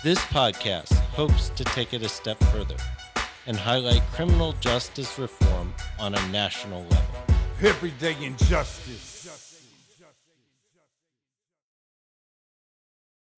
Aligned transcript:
This 0.00 0.20
podcast 0.26 0.92
hopes 0.92 1.48
to 1.56 1.64
take 1.64 1.92
it 1.92 2.02
a 2.02 2.08
step 2.08 2.38
further 2.52 2.76
and 3.48 3.56
highlight 3.56 4.02
criminal 4.12 4.54
justice 4.60 5.18
reform 5.18 5.74
on 5.98 6.14
a 6.14 6.28
national 6.28 6.82
level. 6.82 7.14
Everyday 7.60 8.14
injustice. 8.24 9.26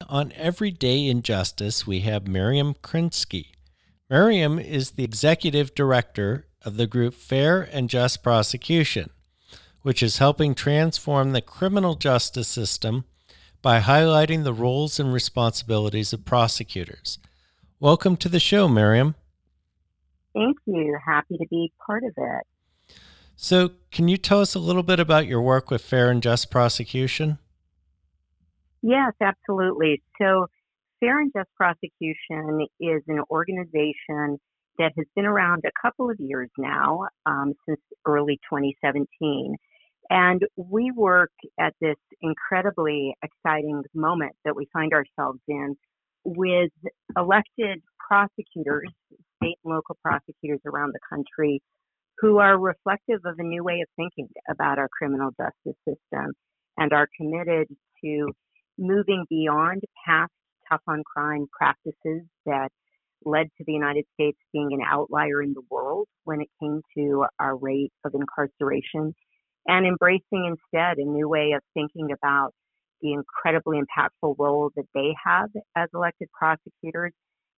On 0.07 0.33
Everyday 0.33 1.07
Injustice, 1.07 1.87
we 1.87 2.01
have 2.01 2.29
Miriam 2.29 2.75
Krinsky. 2.75 3.53
Miriam 4.11 4.59
is 4.59 4.91
the 4.91 5.05
executive 5.05 5.75
director 5.75 6.47
of 6.63 6.77
the 6.77 6.87
group 6.87 7.15
Fair 7.15 7.63
and 7.73 7.89
Just 7.89 8.23
Prosecution, 8.23 9.09
which 9.81 10.03
is 10.03 10.19
helping 10.19 10.55
transform 10.55 11.33
the 11.33 11.41
criminal 11.41 11.95
justice 11.95 12.49
system 12.49 13.07
by 13.63 13.81
highlighting 13.81 14.45
the 14.45 14.55
roles 14.55 14.99
and 14.99 15.13
responsibilities 15.13 16.13
of 16.13 16.25
prosecutors. 16.25 17.19
Welcome 17.79 18.17
to 18.19 18.29
the 18.29 18.41
show, 18.41 18.69
Miriam. 18.69 19.15
Thank 20.35 20.57
you. 20.67 20.99
Happy 21.05 21.37
to 21.39 21.47
be 21.51 21.73
part 21.85 22.05
of 22.05 22.13
it. 22.17 22.47
So, 23.37 23.71
can 23.91 24.09
you 24.09 24.17
tell 24.17 24.41
us 24.41 24.55
a 24.55 24.59
little 24.59 24.83
bit 24.83 25.01
about 25.01 25.27
your 25.27 25.41
work 25.41 25.71
with 25.71 25.83
Fair 25.83 26.11
and 26.11 26.23
Just 26.23 26.51
Prosecution? 26.51 27.39
Yes, 28.83 29.13
absolutely. 29.21 30.03
So, 30.21 30.47
Fair 31.01 31.21
and 31.21 31.33
Just 31.35 31.49
Prosecution 31.57 32.67
is 32.79 33.03
an 33.09 33.23
organization 33.31 34.39
that 34.79 34.93
has 34.97 35.07
been 35.17 35.25
around 35.25 35.65
a 35.67 35.71
couple 35.81 36.11
of 36.11 36.17
years 36.19 36.51
now, 36.59 37.07
um, 37.27 37.55
since 37.67 37.81
early 38.07 38.39
2017. 38.51 39.57
And 40.11 40.43
we 40.57 40.91
work 40.91 41.31
at 41.59 41.73
this 41.81 41.97
incredibly 42.21 43.15
exciting 43.23 43.83
moment 43.95 44.33
that 44.45 44.57
we 44.57 44.67
find 44.73 44.93
ourselves 44.93 45.41
in 45.49 45.77
with 46.25 46.73
elected 47.17 47.81
prosecutors, 48.09 48.91
state 49.37 49.57
and 49.65 49.73
local 49.73 49.97
prosecutors 50.03 50.61
around 50.67 50.93
the 50.93 51.01
country, 51.09 51.63
who 52.19 52.39
are 52.39 52.59
reflective 52.59 53.21
of 53.25 53.37
a 53.39 53.43
new 53.43 53.63
way 53.63 53.81
of 53.81 53.89
thinking 53.97 54.29
about 54.51 54.79
our 54.79 54.89
criminal 54.89 55.31
justice 55.41 55.79
system 55.87 56.33
and 56.77 56.93
are 56.93 57.09
committed 57.17 57.69
to 58.05 58.29
moving 58.79 59.25
beyond 59.31 59.83
past 60.05 60.33
tough 60.69 60.83
on 60.89 61.03
crime 61.05 61.47
practices 61.57 62.23
that 62.47 62.69
led 63.25 63.47
to 63.59 63.65
the 63.67 63.73
United 63.73 64.05
States 64.15 64.39
being 64.53 64.71
an 64.73 64.81
outlier 64.85 65.43
in 65.43 65.53
the 65.53 65.63
world 65.71 66.09
when 66.25 66.41
it 66.41 66.49
came 66.61 66.81
to 66.97 67.25
our 67.39 67.57
rate 67.57 67.93
of 68.05 68.15
incarceration 68.15 69.15
and 69.67 69.87
embracing 69.87 70.57
instead 70.57 70.99
a 70.99 71.05
new 71.05 71.29
way 71.29 71.53
of 71.53 71.63
thinking 71.75 72.11
about 72.13 72.53
the 73.03 73.13
incredibly 73.13 73.79
impactful 73.79 74.35
role 74.39 74.71
that 74.77 74.87
they 74.95 75.15
have 75.25 75.49
as 75.77 75.89
elected 75.95 76.29
prosecutors 76.33 77.13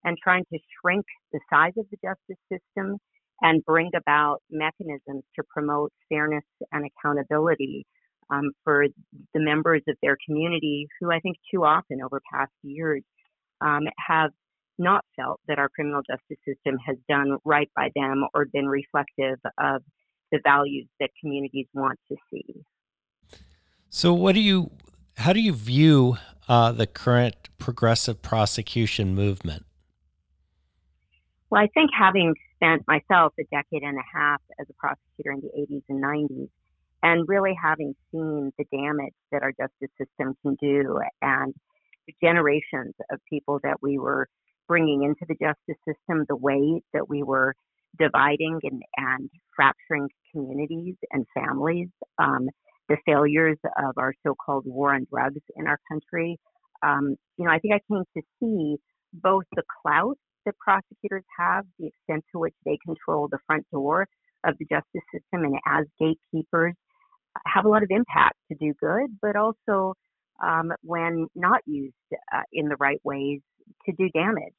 and 0.04 0.16
trying 0.22 0.44
to 0.52 0.58
shrink 0.80 1.04
the 1.32 1.40
size 1.50 1.72
of 1.76 1.86
the 1.90 1.96
justice 2.02 2.42
system 2.50 2.98
and 3.40 3.64
bring 3.64 3.90
about 3.96 4.38
mechanisms 4.50 5.24
to 5.34 5.42
promote 5.52 5.92
fairness 6.08 6.44
and 6.70 6.84
accountability 6.86 7.84
um, 8.30 8.52
for 8.64 8.86
the 9.34 9.40
members 9.40 9.82
of 9.88 9.96
their 10.02 10.16
community 10.26 10.86
who 11.00 11.10
I 11.10 11.20
think 11.20 11.36
too 11.52 11.64
often 11.64 12.00
over 12.02 12.20
past 12.32 12.52
years 12.62 13.02
um, 13.60 13.82
have 13.98 14.30
not 14.78 15.04
felt 15.16 15.40
that 15.48 15.58
our 15.58 15.68
criminal 15.68 16.02
justice 16.08 16.38
system 16.46 16.78
has 16.86 16.96
done 17.08 17.38
right 17.44 17.70
by 17.76 17.90
them 17.94 18.24
or 18.34 18.46
been 18.52 18.66
reflective 18.66 19.38
of 19.58 19.82
the 20.32 20.40
values 20.42 20.88
that 20.98 21.10
communities 21.20 21.66
want 21.72 22.00
to 22.10 22.16
see. 22.30 22.64
So, 23.90 24.12
what 24.12 24.34
do 24.34 24.40
you, 24.40 24.70
how 25.18 25.32
do 25.32 25.40
you 25.40 25.52
view 25.52 26.16
uh, 26.48 26.72
the 26.72 26.86
current 26.86 27.36
progressive 27.58 28.22
prosecution 28.22 29.14
movement? 29.14 29.64
Well, 31.50 31.62
I 31.62 31.68
think 31.74 31.90
having 31.96 32.34
spent 32.56 32.82
myself 32.88 33.34
a 33.38 33.44
decade 33.44 33.82
and 33.82 33.98
a 33.98 34.18
half 34.18 34.40
as 34.58 34.66
a 34.70 34.72
prosecutor 34.74 35.32
in 35.32 35.40
the 35.40 35.50
80s 35.58 35.82
and 35.88 36.02
90s, 36.02 36.48
and 37.02 37.28
really 37.28 37.54
having 37.60 37.94
seen 38.10 38.52
the 38.56 38.64
damage 38.72 39.12
that 39.32 39.42
our 39.42 39.52
justice 39.52 39.90
system 39.98 40.36
can 40.42 40.54
do 40.54 41.00
and 41.20 41.52
the 42.06 42.14
generations 42.22 42.94
of 43.10 43.20
people 43.28 43.60
that 43.62 43.82
we 43.82 43.98
were 43.98 44.28
bringing 44.68 45.02
into 45.02 45.26
the 45.28 45.34
justice 45.34 45.80
system, 45.86 46.24
the 46.28 46.36
way 46.36 46.80
that 46.92 47.08
we 47.08 47.22
were 47.22 47.54
dividing 47.98 48.58
and, 48.62 48.82
and 48.96 49.30
fracturing 49.54 50.08
communities 50.32 50.96
and 51.10 51.26
families, 51.34 51.88
um, 52.18 52.48
the 52.88 52.96
failures 53.06 53.58
of 53.78 53.96
our 53.96 54.12
so-called 54.26 54.64
war 54.66 54.94
on 54.94 55.06
drugs 55.10 55.40
in 55.56 55.66
our 55.66 55.78
country. 55.90 56.38
Um, 56.82 57.16
you 57.36 57.44
know, 57.44 57.50
I 57.50 57.58
think 57.58 57.74
I 57.74 57.80
came 57.92 58.02
to 58.16 58.22
see 58.40 58.76
both 59.12 59.44
the 59.54 59.62
clout 59.82 60.16
that 60.46 60.54
prosecutors 60.58 61.24
have, 61.38 61.64
the 61.78 61.86
extent 61.86 62.24
to 62.32 62.40
which 62.40 62.54
they 62.64 62.78
control 62.84 63.28
the 63.30 63.38
front 63.46 63.64
door 63.70 64.08
of 64.44 64.56
the 64.58 64.64
justice 64.64 65.02
system, 65.12 65.44
and 65.44 65.56
as 65.66 65.86
gatekeepers, 66.00 66.74
have 67.46 67.64
a 67.64 67.68
lot 67.68 67.82
of 67.82 67.90
impact 67.90 68.36
to 68.50 68.56
do 68.58 68.74
good, 68.80 69.06
but 69.20 69.36
also 69.36 69.94
um, 70.44 70.72
when 70.82 71.28
not 71.34 71.60
used 71.66 71.94
uh, 72.34 72.42
in 72.52 72.68
the 72.68 72.76
right 72.80 73.00
ways 73.04 73.40
to 73.86 73.92
do 73.92 74.08
damage. 74.10 74.54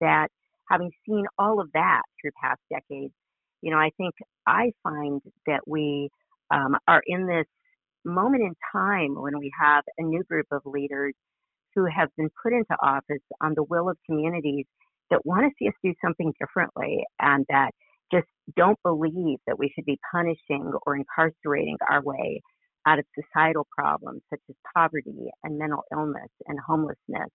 That 0.00 0.28
having 0.70 0.90
seen 1.06 1.24
all 1.38 1.60
of 1.60 1.70
that 1.74 2.02
through 2.20 2.32
past 2.42 2.60
decades, 2.70 3.12
you 3.62 3.70
know, 3.70 3.78
I 3.78 3.90
think 3.96 4.14
I 4.46 4.72
find 4.82 5.20
that 5.46 5.60
we 5.66 6.08
um, 6.50 6.76
are 6.88 7.02
in 7.06 7.26
this 7.26 7.46
moment 8.04 8.42
in 8.42 8.54
time 8.72 9.14
when 9.20 9.38
we 9.38 9.50
have 9.60 9.84
a 9.98 10.02
new 10.02 10.22
group 10.24 10.46
of 10.50 10.62
leaders 10.64 11.14
who 11.74 11.86
have 11.86 12.08
been 12.16 12.30
put 12.42 12.52
into 12.52 12.76
office 12.82 13.22
on 13.40 13.54
the 13.54 13.62
will 13.62 13.88
of 13.88 13.96
communities 14.06 14.66
that 15.10 15.24
want 15.24 15.44
to 15.44 15.50
see 15.58 15.68
us 15.68 15.74
do 15.82 15.94
something 16.04 16.32
differently 16.40 17.04
and 17.20 17.44
that 17.48 17.70
just 18.12 18.26
don't 18.56 18.78
believe 18.82 19.38
that 19.46 19.58
we 19.58 19.70
should 19.74 19.84
be 19.84 19.98
punishing 20.10 20.72
or 20.86 20.96
incarcerating 20.96 21.76
our 21.90 22.02
way 22.02 22.40
out 22.86 22.98
of 22.98 23.04
societal 23.14 23.66
problems 23.76 24.22
such 24.30 24.40
as 24.50 24.56
poverty 24.74 25.30
and 25.44 25.58
mental 25.58 25.82
illness 25.92 26.30
and 26.46 26.58
homelessness. 26.66 27.30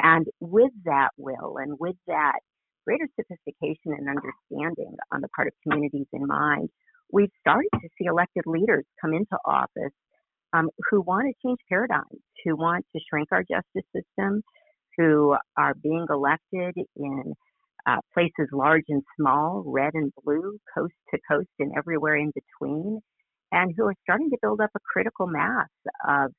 And 0.00 0.26
with 0.40 0.72
that 0.84 1.10
will 1.16 1.56
and 1.58 1.78
with 1.78 1.96
that 2.06 2.40
greater 2.84 3.08
sophistication 3.16 3.92
and 3.96 4.08
understanding 4.08 4.96
on 5.12 5.20
the 5.20 5.28
part 5.28 5.48
of 5.48 5.54
communities 5.62 6.06
in 6.12 6.26
mind, 6.26 6.68
we've 7.12 7.30
started 7.40 7.68
to 7.74 7.88
see 7.98 8.06
elected 8.06 8.44
leaders 8.46 8.84
come 9.00 9.12
into 9.12 9.36
office 9.44 9.92
um, 10.52 10.70
who 10.90 11.00
want 11.00 11.26
to 11.26 11.48
change 11.48 11.58
paradigms, 11.68 12.20
who 12.44 12.56
want 12.56 12.84
to 12.94 13.02
shrink 13.08 13.28
our 13.32 13.42
justice 13.42 13.88
system, 13.94 14.42
who 14.96 15.36
are 15.56 15.74
being 15.74 16.06
elected 16.08 16.74
in 16.96 17.34
uh, 17.86 17.98
places 18.14 18.48
large 18.52 18.84
and 18.88 19.02
small, 19.18 19.62
red 19.66 19.92
and 19.94 20.12
blue, 20.24 20.58
coast 20.74 20.94
to 21.12 21.18
coast, 21.28 21.48
and 21.58 21.72
everywhere 21.76 22.16
in 22.16 22.32
between, 22.34 23.00
and 23.52 23.74
who 23.76 23.84
are 23.84 23.94
starting 24.02 24.30
to 24.30 24.38
build 24.40 24.60
up 24.60 24.70
a 24.74 24.80
critical 24.92 25.26
mass 25.26 25.68
of 26.08 26.32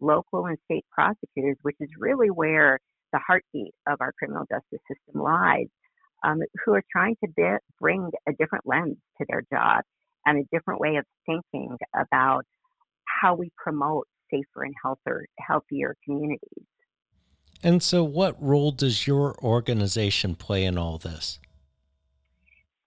local 0.00 0.46
and 0.46 0.58
state 0.64 0.84
prosecutors, 0.92 1.56
which 1.62 1.76
is 1.80 1.88
really 1.98 2.28
where 2.28 2.78
the 3.12 3.20
heartbeat 3.26 3.72
of 3.88 4.00
our 4.00 4.12
criminal 4.18 4.44
justice 4.50 4.80
system 4.88 5.22
lies 5.22 5.66
um, 6.24 6.40
who 6.64 6.74
are 6.74 6.84
trying 6.90 7.16
to 7.24 7.30
be, 7.36 7.44
bring 7.80 8.10
a 8.28 8.32
different 8.32 8.66
lens 8.66 8.96
to 9.18 9.26
their 9.28 9.42
job 9.52 9.82
and 10.26 10.38
a 10.38 10.56
different 10.56 10.80
way 10.80 10.96
of 10.96 11.04
thinking 11.26 11.76
about 11.94 12.44
how 13.04 13.34
we 13.34 13.50
promote 13.56 14.06
safer 14.30 14.64
and 14.64 14.74
healthier, 14.82 15.26
healthier 15.38 15.96
communities. 16.04 16.66
And 17.62 17.82
so, 17.82 18.02
what 18.02 18.40
role 18.42 18.72
does 18.72 19.06
your 19.06 19.36
organization 19.42 20.34
play 20.34 20.64
in 20.64 20.76
all 20.76 20.98
this? 20.98 21.38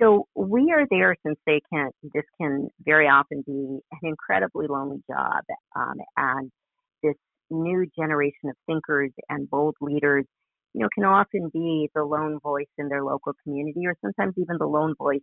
So 0.02 0.28
we 0.36 0.74
are 0.74 0.86
there 0.90 1.16
since 1.26 1.40
they 1.46 1.62
can. 1.72 1.90
This 2.14 2.26
can 2.40 2.70
very 2.84 3.08
often 3.08 3.44
be 3.46 3.52
an 3.52 4.00
incredibly 4.04 4.68
lonely 4.68 5.02
job, 5.10 5.44
um, 5.76 5.96
and 6.18 6.52
this 7.02 7.16
new 7.50 7.86
generation 7.98 8.50
of 8.50 8.56
thinkers 8.68 9.12
and 9.30 9.50
bold 9.50 9.76
leaders, 9.80 10.26
you 10.76 10.82
know, 10.82 10.90
can 10.94 11.06
often 11.06 11.50
be 11.54 11.90
the 11.96 12.04
lone 12.04 12.38
voice 12.44 12.68
in 12.78 12.90
their 12.90 13.04
local 13.04 13.34
community, 13.44 13.88
or 13.88 13.96
sometimes 14.02 14.34
even 14.38 14.58
the 14.60 14.66
lone 14.66 14.94
voice 14.98 15.22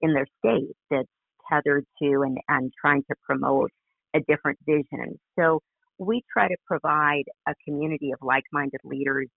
in 0.00 0.14
their 0.14 0.26
state 0.38 0.74
that's 0.90 1.08
tethered 1.50 1.84
to 2.02 2.22
and, 2.22 2.38
and 2.48 2.72
trying 2.80 3.02
to 3.02 3.14
promote 3.22 3.70
a 4.16 4.20
different 4.20 4.58
vision. 4.66 5.18
So 5.38 5.60
we 5.98 6.22
try 6.32 6.48
to 6.48 6.56
provide 6.66 7.24
a 7.46 7.52
community 7.66 8.12
of 8.12 8.18
like-minded 8.22 8.80
leaders 8.82 9.28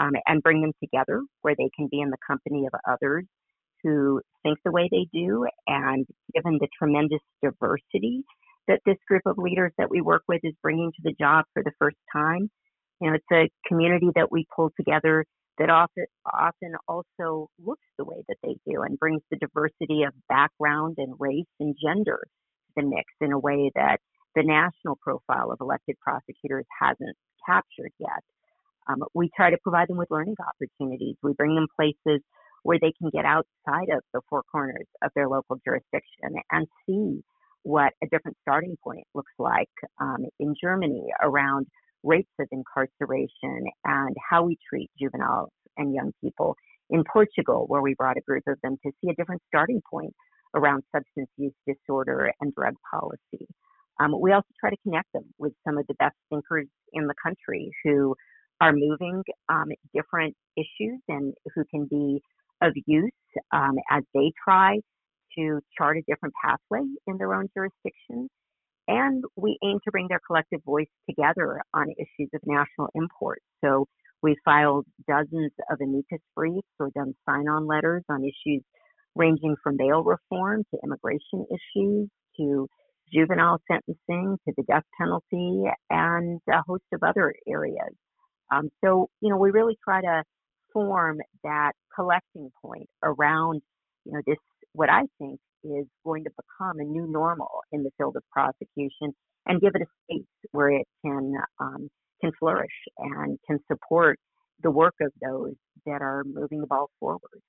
um, 0.00 0.12
and 0.26 0.42
bring 0.42 0.60
them 0.60 0.72
together 0.82 1.22
where 1.42 1.54
they 1.56 1.70
can 1.76 1.86
be 1.88 2.00
in 2.00 2.10
the 2.10 2.16
company 2.26 2.66
of 2.66 2.80
others 2.90 3.24
who 3.84 4.20
think 4.42 4.58
the 4.64 4.72
way 4.72 4.88
they 4.90 5.06
do. 5.12 5.46
And 5.68 6.04
given 6.34 6.58
the 6.60 6.68
tremendous 6.76 7.20
diversity 7.42 8.24
that 8.66 8.80
this 8.86 8.96
group 9.06 9.22
of 9.26 9.38
leaders 9.38 9.72
that 9.78 9.90
we 9.90 10.00
work 10.00 10.22
with 10.26 10.40
is 10.42 10.54
bringing 10.62 10.90
to 10.96 11.02
the 11.04 11.14
job 11.18 11.44
for 11.52 11.62
the 11.62 11.72
first 11.78 11.96
time, 12.12 12.50
you 13.02 13.10
know, 13.10 13.16
it's 13.16 13.26
a 13.32 13.50
community 13.68 14.10
that 14.14 14.30
we 14.30 14.46
pull 14.54 14.70
together 14.76 15.24
that 15.58 15.70
often, 15.70 16.06
often 16.24 16.72
also 16.86 17.48
looks 17.62 17.82
the 17.98 18.04
way 18.04 18.22
that 18.28 18.36
they 18.44 18.56
do 18.64 18.82
and 18.82 18.98
brings 18.98 19.22
the 19.30 19.36
diversity 19.38 20.04
of 20.04 20.14
background 20.28 20.94
and 20.98 21.14
race 21.18 21.50
and 21.58 21.74
gender 21.82 22.20
to 22.22 22.72
the 22.76 22.82
mix 22.82 23.12
in 23.20 23.32
a 23.32 23.38
way 23.38 23.72
that 23.74 23.98
the 24.36 24.44
national 24.44 24.96
profile 25.02 25.50
of 25.50 25.58
elected 25.60 25.96
prosecutors 26.00 26.64
hasn't 26.80 27.16
captured 27.44 27.90
yet. 27.98 28.22
Um, 28.88 29.02
we 29.14 29.30
try 29.36 29.50
to 29.50 29.58
provide 29.62 29.88
them 29.88 29.98
with 29.98 30.10
learning 30.10 30.36
opportunities. 30.40 31.16
We 31.22 31.32
bring 31.32 31.56
them 31.56 31.66
places 31.74 32.22
where 32.62 32.78
they 32.80 32.92
can 32.98 33.10
get 33.10 33.24
outside 33.24 33.90
of 33.92 34.02
the 34.14 34.20
four 34.30 34.44
corners 34.50 34.86
of 35.02 35.10
their 35.16 35.28
local 35.28 35.58
jurisdiction 35.64 36.38
and 36.52 36.68
see 36.86 37.22
what 37.64 37.92
a 38.02 38.06
different 38.06 38.36
starting 38.42 38.76
point 38.82 39.06
looks 39.12 39.32
like 39.38 39.68
um, 40.00 40.24
in 40.38 40.54
Germany 40.60 41.06
around 41.20 41.66
rates 42.02 42.30
of 42.40 42.48
incarceration 42.50 43.64
and 43.84 44.16
how 44.30 44.44
we 44.44 44.56
treat 44.68 44.90
juveniles 45.00 45.50
and 45.76 45.94
young 45.94 46.12
people. 46.22 46.56
In 46.90 47.04
Portugal, 47.10 47.64
where 47.68 47.80
we 47.80 47.94
brought 47.94 48.18
a 48.18 48.20
group 48.20 48.42
of 48.46 48.58
them 48.62 48.76
to 48.84 48.92
see 49.00 49.10
a 49.10 49.14
different 49.14 49.40
starting 49.48 49.80
point 49.90 50.12
around 50.54 50.82
substance 50.94 51.30
use 51.36 51.54
disorder 51.66 52.30
and 52.40 52.54
drug 52.54 52.74
policy. 52.90 53.46
Um, 54.00 54.14
we 54.20 54.32
also 54.32 54.48
try 54.60 54.70
to 54.70 54.76
connect 54.82 55.12
them 55.14 55.24
with 55.38 55.52
some 55.66 55.78
of 55.78 55.86
the 55.86 55.94
best 55.94 56.16
thinkers 56.30 56.66
in 56.92 57.06
the 57.06 57.14
country 57.22 57.70
who 57.84 58.14
are 58.60 58.72
moving 58.72 59.22
um, 59.48 59.68
different 59.94 60.34
issues 60.56 61.00
and 61.08 61.34
who 61.54 61.64
can 61.70 61.86
be 61.90 62.20
of 62.60 62.72
use 62.86 63.10
um, 63.52 63.74
as 63.90 64.02
they 64.14 64.32
try 64.42 64.78
to 65.36 65.60
chart 65.76 65.96
a 65.96 66.02
different 66.06 66.34
pathway 66.44 66.86
in 67.06 67.16
their 67.18 67.34
own 67.34 67.48
jurisdiction. 67.54 68.28
And 68.88 69.24
we 69.36 69.58
aim 69.64 69.78
to 69.84 69.90
bring 69.90 70.08
their 70.08 70.20
collective 70.26 70.62
voice 70.64 70.88
together 71.08 71.62
on 71.72 71.90
issues 71.90 72.30
of 72.34 72.40
national 72.44 72.88
import. 72.94 73.40
So 73.64 73.86
we 74.22 74.36
filed 74.44 74.86
dozens 75.08 75.52
of 75.70 75.80
amicus 75.80 76.20
briefs 76.34 76.66
or 76.78 76.90
done 76.94 77.14
sign 77.28 77.48
on 77.48 77.66
letters 77.66 78.02
on 78.08 78.22
issues 78.24 78.62
ranging 79.14 79.56
from 79.62 79.76
bail 79.76 80.02
reform 80.02 80.64
to 80.72 80.80
immigration 80.82 81.46
issues 81.50 82.08
to 82.38 82.68
juvenile 83.12 83.58
sentencing 83.70 84.38
to 84.46 84.54
the 84.56 84.62
death 84.64 84.84
penalty 84.98 85.64
and 85.90 86.40
a 86.48 86.62
host 86.66 86.84
of 86.92 87.02
other 87.02 87.34
areas. 87.46 87.94
Um, 88.52 88.70
so, 88.82 89.10
you 89.20 89.28
know, 89.30 89.36
we 89.36 89.50
really 89.50 89.76
try 89.84 90.00
to 90.00 90.22
form 90.72 91.18
that 91.44 91.72
collecting 91.94 92.50
point 92.62 92.88
around, 93.02 93.60
you 94.04 94.12
know, 94.12 94.20
this, 94.26 94.38
what 94.72 94.88
I 94.88 95.02
think 95.18 95.40
is 95.64 95.86
going 96.04 96.24
to 96.24 96.30
become 96.30 96.80
a 96.80 96.84
new 96.84 97.06
normal 97.06 97.60
in 97.72 97.82
the 97.82 97.90
field 97.96 98.16
of 98.16 98.22
prosecution 98.30 99.14
and 99.46 99.60
give 99.60 99.72
it 99.74 99.82
a 99.82 99.86
space 100.04 100.26
where 100.52 100.70
it 100.70 100.86
can, 101.04 101.34
um, 101.60 101.88
can 102.20 102.32
flourish 102.38 102.70
and 102.98 103.38
can 103.46 103.58
support 103.70 104.18
the 104.62 104.70
work 104.70 104.94
of 105.00 105.12
those 105.20 105.54
that 105.86 106.02
are 106.02 106.22
moving 106.24 106.60
the 106.60 106.66
ball 106.66 106.90
forward. 107.00 107.40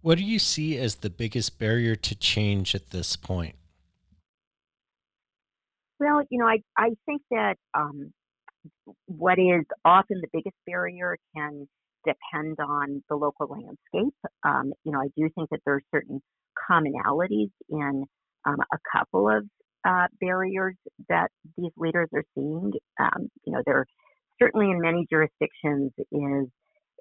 What 0.00 0.18
do 0.18 0.24
you 0.24 0.38
see 0.38 0.78
as 0.78 0.96
the 0.96 1.10
biggest 1.10 1.58
barrier 1.58 1.96
to 1.96 2.14
change 2.14 2.74
at 2.74 2.90
this 2.90 3.16
point? 3.16 3.56
Well, 5.98 6.22
you 6.30 6.38
know, 6.38 6.46
I, 6.46 6.58
I 6.76 6.90
think 7.06 7.22
that 7.30 7.56
um, 7.74 8.12
what 9.06 9.38
is 9.38 9.64
often 9.84 10.20
the 10.20 10.28
biggest 10.32 10.56
barrier 10.66 11.16
can 11.34 11.66
depend 12.04 12.58
on 12.60 13.02
the 13.08 13.16
local 13.16 13.48
landscape. 13.48 14.14
Um, 14.44 14.72
you 14.84 14.92
know, 14.92 15.00
I 15.00 15.08
do 15.16 15.28
think 15.34 15.50
that 15.50 15.60
there 15.64 15.74
are 15.74 15.82
certain 15.92 16.22
commonalities 16.70 17.50
in 17.68 18.04
um, 18.46 18.56
a 18.72 18.78
couple 18.92 19.28
of 19.28 19.44
uh, 19.86 20.06
barriers 20.20 20.74
that 21.08 21.28
these 21.56 21.72
leaders 21.76 22.08
are 22.14 22.24
seeing. 22.34 22.72
Um, 22.98 23.28
you 23.44 23.52
know, 23.52 23.62
there 23.66 23.86
certainly 24.40 24.70
in 24.70 24.80
many 24.80 25.06
jurisdictions 25.10 25.92
is 26.12 26.48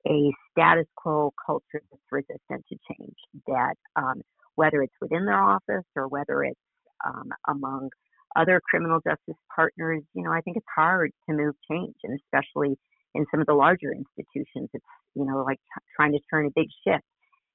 a 0.07 0.31
status 0.51 0.85
quo 0.95 1.31
culture 1.45 1.81
that's 1.91 2.03
resistant 2.11 2.65
to 2.69 2.77
change. 2.91 3.15
That 3.47 3.75
um, 3.95 4.21
whether 4.55 4.81
it's 4.81 4.93
within 5.01 5.25
their 5.25 5.41
office 5.41 5.85
or 5.95 6.07
whether 6.07 6.43
it's 6.43 6.59
um, 7.05 7.29
among 7.47 7.89
other 8.35 8.61
criminal 8.69 8.99
justice 9.07 9.41
partners, 9.55 10.03
you 10.13 10.23
know, 10.23 10.31
I 10.31 10.41
think 10.41 10.57
it's 10.57 10.65
hard 10.75 11.11
to 11.29 11.35
move 11.35 11.55
change, 11.69 11.95
and 12.03 12.19
especially 12.19 12.77
in 13.13 13.25
some 13.31 13.39
of 13.39 13.47
the 13.47 13.53
larger 13.53 13.91
institutions, 13.91 14.69
it's 14.73 14.85
you 15.15 15.25
know 15.25 15.43
like 15.43 15.57
t- 15.57 15.85
trying 15.95 16.11
to 16.13 16.19
turn 16.29 16.45
a 16.47 16.51
big 16.55 16.67
ship, 16.85 17.01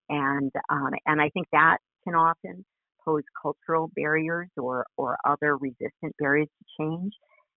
and 0.08 0.50
um, 0.70 0.90
and 1.06 1.20
I 1.20 1.30
think 1.30 1.46
that 1.52 1.78
can 2.04 2.14
often 2.14 2.64
pose 3.04 3.22
cultural 3.40 3.90
barriers 3.96 4.48
or 4.56 4.86
or 4.96 5.16
other 5.26 5.56
resistant 5.56 6.14
barriers 6.18 6.48
to 6.58 6.64
change. 6.80 7.12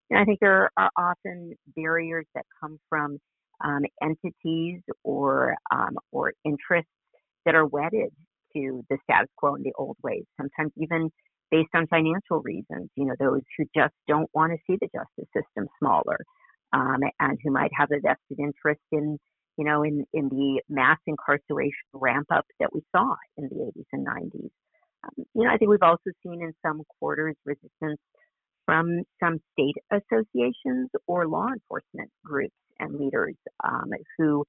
And 0.09 0.19
I 0.19 0.25
think 0.25 0.39
there 0.39 0.69
are 0.77 0.89
often 0.97 1.53
barriers 1.75 2.25
that 2.35 2.45
come 2.61 2.77
from 2.89 3.17
um, 3.63 3.81
entities 4.01 4.81
or 5.03 5.55
um, 5.71 5.97
or 6.11 6.33
interests 6.45 6.91
that 7.45 7.55
are 7.55 7.65
wedded 7.65 8.11
to 8.55 8.83
the 8.89 8.97
status 9.03 9.29
quo 9.37 9.55
in 9.55 9.63
the 9.63 9.73
old 9.77 9.97
ways. 10.03 10.23
Sometimes 10.39 10.71
even 10.77 11.09
based 11.51 11.69
on 11.75 11.87
financial 11.87 12.41
reasons, 12.43 12.89
you 12.95 13.05
know, 13.05 13.15
those 13.19 13.41
who 13.57 13.65
just 13.75 13.93
don't 14.07 14.29
want 14.33 14.51
to 14.51 14.57
see 14.65 14.77
the 14.81 14.87
justice 14.87 15.29
system 15.35 15.67
smaller 15.79 16.17
um, 16.73 16.99
and 17.19 17.37
who 17.43 17.51
might 17.51 17.71
have 17.77 17.89
a 17.91 17.99
vested 18.01 18.39
interest 18.39 18.81
in, 18.91 19.17
you 19.57 19.65
know, 19.65 19.83
in, 19.83 20.05
in 20.13 20.29
the 20.29 20.61
mass 20.69 20.97
incarceration 21.07 21.73
ramp 21.93 22.27
up 22.31 22.45
that 22.59 22.73
we 22.73 22.81
saw 22.95 23.15
in 23.37 23.49
the 23.49 23.71
80s 23.77 23.85
and 23.91 24.07
90s. 24.07 24.49
Um, 25.03 25.25
you 25.35 25.43
know, 25.43 25.49
I 25.49 25.57
think 25.57 25.69
we've 25.69 25.81
also 25.81 26.11
seen 26.23 26.41
in 26.41 26.53
some 26.65 26.81
quarters 26.99 27.35
resistance 27.45 27.99
from 28.65 29.03
some 29.21 29.39
state 29.51 29.75
associations 29.91 30.89
or 31.07 31.27
law 31.27 31.47
enforcement 31.47 32.09
groups 32.23 32.55
and 32.79 32.95
leaders 32.95 33.35
um, 33.63 33.89
who 34.17 34.45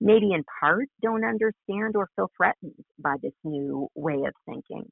maybe 0.00 0.32
in 0.32 0.44
part 0.60 0.86
don't 1.02 1.24
understand 1.24 1.96
or 1.96 2.08
feel 2.14 2.30
threatened 2.36 2.84
by 2.98 3.14
this 3.22 3.32
new 3.42 3.88
way 3.94 4.22
of 4.26 4.34
thinking. 4.46 4.84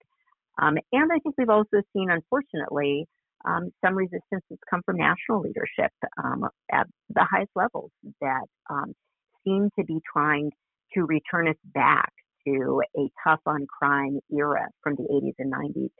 Um, 0.60 0.76
and 0.92 1.12
I 1.12 1.18
think 1.18 1.34
we've 1.38 1.48
also 1.48 1.82
seen, 1.92 2.10
unfortunately, 2.10 3.06
um, 3.44 3.70
some 3.84 3.94
resistance 3.94 4.44
has 4.48 4.58
come 4.70 4.82
from 4.84 4.96
national 4.96 5.40
leadership 5.40 5.92
um, 6.22 6.48
at 6.70 6.86
the 7.10 7.26
highest 7.28 7.50
levels 7.56 7.90
that 8.20 8.46
um, 8.70 8.94
seem 9.44 9.70
to 9.78 9.84
be 9.84 9.98
trying 10.12 10.50
to 10.94 11.02
return 11.02 11.48
us 11.48 11.56
back 11.74 12.12
to 12.46 12.82
a 12.96 13.08
tough 13.24 13.40
on 13.46 13.66
crime 13.66 14.18
era 14.30 14.68
from 14.82 14.96
the 14.96 15.04
80s 15.04 15.34
and 15.38 15.52
90s 15.52 15.90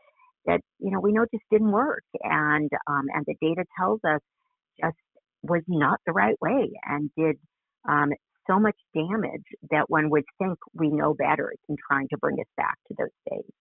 that 0.46 0.60
you 0.78 0.90
know 0.90 1.00
we 1.00 1.12
know 1.12 1.24
just 1.32 1.44
didn't 1.50 1.70
work, 1.70 2.04
and 2.22 2.70
um, 2.88 3.04
and 3.14 3.24
the 3.26 3.34
data 3.40 3.64
tells 3.78 4.00
us 4.04 4.20
just 4.80 4.96
was 5.42 5.62
not 5.68 6.00
the 6.06 6.12
right 6.12 6.36
way 6.40 6.70
and 6.84 7.10
did 7.16 7.36
um, 7.88 8.10
so 8.46 8.58
much 8.58 8.76
damage 8.94 9.44
that 9.70 9.88
one 9.88 10.10
would 10.10 10.24
think 10.38 10.58
we 10.74 10.88
know 10.88 11.14
better 11.14 11.52
than 11.68 11.76
trying 11.88 12.08
to 12.08 12.16
bring 12.18 12.38
us 12.40 12.46
back 12.56 12.76
to 12.88 12.94
those 12.98 13.08
days. 13.30 13.52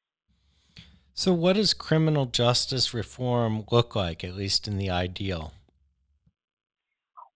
So, 1.14 1.34
what 1.34 1.56
does 1.56 1.74
criminal 1.74 2.26
justice 2.26 2.94
reform 2.94 3.66
look 3.72 3.96
like, 3.96 4.24
at 4.24 4.36
least 4.36 4.68
in 4.68 4.78
the 4.78 4.90
ideal? 4.90 5.54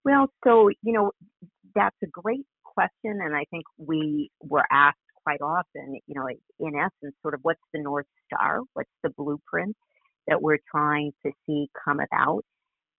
Well, 0.04 0.28
so, 0.44 0.70
you 0.82 0.94
know, 0.94 1.12
that's 1.76 1.96
a 2.04 2.08
great 2.08 2.46
question. 2.64 3.20
And 3.22 3.36
I 3.36 3.46
think 3.52 3.66
we 3.78 4.30
were 4.42 4.66
asked 4.72 4.98
quite 5.24 5.42
often, 5.42 6.00
you 6.08 6.16
know, 6.16 6.28
in 6.60 6.76
essence, 6.76 7.16
sort 7.22 7.34
of 7.34 7.40
what's 7.44 7.60
the 7.74 7.82
North 7.82 8.06
Star? 8.26 8.62
What's 8.74 8.90
the 9.04 9.10
blueprint 9.10 9.76
that 10.28 10.42
we're 10.42 10.60
trying 10.72 11.12
to 11.26 11.32
see 11.46 11.68
come 11.84 12.00
about? 12.00 12.44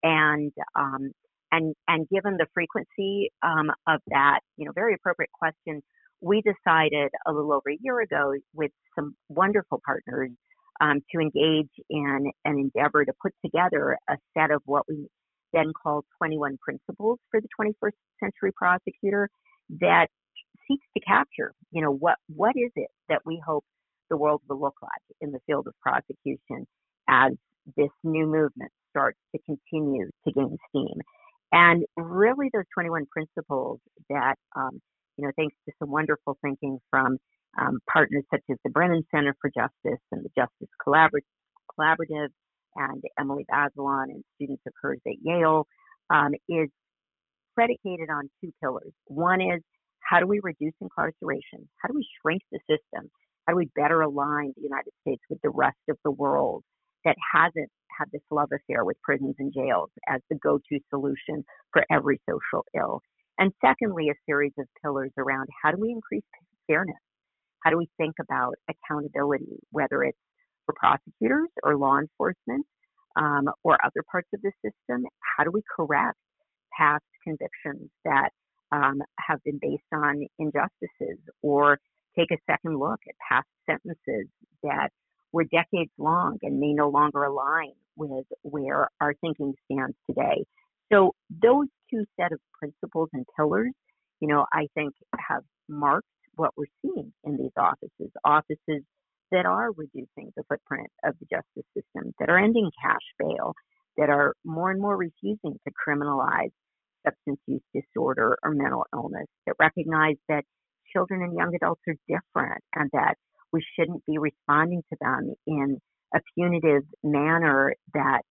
And, 0.03 0.53
um, 0.75 1.13
and, 1.53 1.75
and 1.89 2.09
given 2.09 2.37
the 2.37 2.47
frequency 2.53 3.31
um, 3.43 3.71
of 3.87 4.01
that, 4.09 4.41
you 4.57 4.67
know, 4.67 4.73
very 4.75 4.95
appropriate 4.95 5.31
question, 5.33 5.83
we 6.21 6.43
decided 6.43 7.11
a 7.27 7.33
little 7.33 7.53
over 7.53 7.71
a 7.71 7.79
year 7.81 8.01
ago 8.01 8.33
with 8.55 8.73
some 8.99 9.15
wonderful 9.29 9.81
partners 9.85 10.31
um, 10.81 11.01
to 11.13 11.21
engage 11.21 11.71
in 11.89 12.33
an 12.45 12.59
endeavor 12.59 13.05
to 13.05 13.13
put 13.23 13.33
together 13.45 13.99
a 14.09 14.17
set 14.37 14.51
of 14.51 14.63
what 14.65 14.85
we 14.89 15.09
then 15.57 15.73
called 15.73 16.05
21 16.19 16.59
principles 16.63 17.19
for 17.31 17.41
the 17.41 17.49
21st 17.59 17.93
century 18.23 18.53
prosecutor 18.53 19.29
that 19.81 20.09
seeks 20.69 20.87
to 20.97 21.01
capture, 21.01 21.53
you 21.71 21.83
know, 21.83 21.93
what 21.93 22.17
what 22.35 22.55
is 22.57 22.71
it 22.77 22.91
that 23.09 23.23
we 23.25 23.41
hope 23.45 23.65
the 24.11 24.17
world 24.17 24.43
will 24.49 24.61
look 24.61 24.77
like 24.83 25.17
in 25.21 25.33
the 25.33 25.41
field 25.47 25.67
of 25.67 25.75
prosecution 25.81 26.67
as 27.09 27.33
this 27.77 27.91
new 28.05 28.27
movement 28.27 28.71
starts 28.91 29.19
to 29.35 29.41
continue 29.45 30.07
to 30.27 30.33
gain 30.33 30.57
steam. 30.69 31.01
And 31.53 31.85
really, 31.97 32.51
those 32.53 32.65
21 32.75 33.07
principles 33.07 33.81
that, 34.11 34.35
um, 34.57 34.81
you 35.17 35.25
know, 35.25 35.33
thanks 35.37 35.57
to 35.67 35.73
some 35.79 35.91
wonderful 35.91 36.37
thinking 36.43 36.79
from 36.91 37.19
um, 37.59 37.79
partners 37.91 38.25
such 38.31 38.43
as 38.51 38.59
the 38.65 38.71
Brennan 38.71 39.05
Center 39.11 39.35
for 39.41 39.51
Justice 39.51 40.03
and 40.13 40.25
the 40.25 40.31
Justice 40.37 40.69
Collaborative 40.87 42.29
and 42.77 43.03
Emily 43.19 43.45
Bazelon 43.51 44.05
and 44.05 44.25
students 44.35 44.63
of 44.67 44.73
hers 44.81 45.01
at 45.07 45.15
Yale, 45.23 45.67
um, 46.11 46.33
is 46.49 46.69
predicated 47.55 48.11
on 48.11 48.31
two 48.41 48.53
pillars. 48.63 48.93
One 49.07 49.41
is 49.41 49.63
how 50.01 50.21
do 50.21 50.27
we 50.27 50.41
reduce 50.43 50.75
incarceration? 50.81 51.69
How 51.83 51.89
do 51.89 51.95
we 51.95 52.07
shrink 52.21 52.43
the 52.53 52.61
system? 52.69 53.11
How 53.47 53.53
do 53.53 53.57
we 53.57 53.71
better 53.75 54.03
align 54.03 54.53
the 54.57 54.63
United 54.63 54.93
States 55.01 55.23
with 55.29 55.41
the 55.43 55.51
rest 55.51 55.79
of 55.89 55.97
the 56.05 56.11
world 56.11 56.63
that 57.05 57.17
hasn't 57.35 57.71
had 57.99 58.07
this 58.13 58.23
love 58.31 58.51
affair 58.53 58.85
with 58.85 59.01
prisons 59.03 59.35
and 59.39 59.53
jails 59.53 59.91
as 60.09 60.21
the 60.31 60.37
go 60.37 60.59
to 60.59 60.81
solution 60.91 61.45
for 61.73 61.85
every 61.91 62.21
social 62.29 62.65
ill? 62.77 63.01
And 63.39 63.53
secondly, 63.65 64.09
a 64.11 64.15
series 64.27 64.53
of 64.59 64.67
pillars 64.83 65.13
around 65.19 65.49
how 65.63 65.71
do 65.71 65.79
we 65.81 65.91
increase 65.91 66.25
fairness? 66.67 66.97
How 67.63 67.71
do 67.71 67.79
we 67.79 67.89
think 67.97 68.15
about 68.21 68.55
accountability, 68.69 69.59
whether 69.71 70.03
it's 70.05 70.19
for 70.67 70.75
prosecutors 70.75 71.49
or 71.63 71.77
law 71.77 71.99
enforcement 71.99 72.67
um, 73.17 73.49
or 73.63 73.79
other 73.85 74.03
parts 74.11 74.29
of 74.35 74.43
the 74.43 74.53
system? 74.63 75.07
How 75.37 75.45
do 75.45 75.51
we 75.51 75.63
correct 75.75 76.19
past 76.77 77.05
convictions 77.25 77.89
that 78.05 78.31
um, 78.73 79.03
have 79.19 79.43
been 79.45 79.59
based 79.61 79.83
on 79.93 80.27
injustices 80.39 81.19
or 81.43 81.79
take 82.19 82.31
a 82.31 82.39
second 82.51 82.79
look 82.79 83.01
at 83.09 83.15
past 83.27 83.47
sentences 83.69 84.27
that 84.63 84.91
were 85.33 85.45
decades 85.45 85.91
long 85.99 86.39
and 86.43 86.59
may 86.59 86.73
no 86.73 86.89
longer 86.89 87.25
align 87.25 87.73
with 87.97 88.27
where 88.43 88.89
our 89.01 89.15
thinking 89.21 89.55
stands 89.65 89.97
today. 90.09 90.45
So 90.93 91.15
those 91.31 91.67
two 91.91 92.05
set 92.19 92.33
of 92.33 92.41
principles 92.59 93.09
and 93.13 93.25
pillars, 93.37 93.73
you 94.21 94.29
know, 94.29 94.47
I 94.53 94.67
think 94.75 94.95
have 95.17 95.43
marked 95.69 96.07
what 96.37 96.53
we're 96.57 96.67
seeing 96.83 97.13
in 97.25 97.37
these 97.37 97.53
offices, 97.57 98.13
offices 98.25 98.83
that 99.33 99.47
are 99.47 99.73
reducing 99.73 100.33
the 100.37 100.45
footprint 100.49 100.89
of 101.05 101.15
the 101.21 101.27
justice 101.27 101.69
system, 101.75 102.13
that 102.19 102.29
are 102.29 102.39
ending 102.39 102.71
cash 102.83 103.07
bail, 103.19 103.55
that 103.97 104.11
are 104.11 104.35
more 104.45 104.71
and 104.71 104.81
more 104.81 104.97
refusing 104.97 105.59
to 105.67 105.73
criminalize 105.87 106.53
substance 107.05 107.41
use 107.47 107.63
disorder 107.75 108.37
or 108.43 108.53
mental 108.53 108.85
illness, 108.93 109.27
that 109.47 109.55
recognize 109.59 110.17
that 110.29 110.45
children 110.93 111.23
and 111.23 111.37
young 111.37 111.55
adults 111.55 111.83
are 111.89 111.95
different 112.09 112.63
and 112.75 112.91
that 112.93 113.15
we 113.53 113.65
shouldn't 113.79 114.05
be 114.07 114.19
responding 114.19 114.83
to 114.91 114.97
them 115.01 115.33
in 115.47 115.79
a 116.15 116.21
punitive 116.35 116.83
manner 117.03 117.75
that 117.95 118.23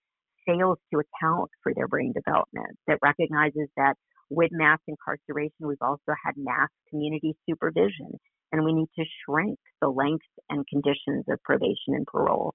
fails 0.46 0.78
to 0.94 1.00
account 1.00 1.50
for 1.64 1.74
their 1.74 1.88
brain 1.88 2.14
development, 2.14 2.78
that 2.88 3.00
recognizes 3.02 3.68
that 3.78 3.96
with 4.30 4.50
mass 4.52 4.80
incarceration, 4.88 5.68
we've 5.68 5.78
also 5.82 6.14
had 6.24 6.34
mass 6.38 6.70
community 6.90 7.36
supervision, 7.48 8.20
and 8.52 8.64
we 8.64 8.74
need 8.74 8.90
to 8.98 9.06
shrink 9.26 9.60
the 9.82 9.90
length 9.90 10.26
and 10.50 10.66
conditions 10.68 11.26
of 11.30 11.42
probation 11.44 11.94
and 11.94 12.06
parole. 12.06 12.54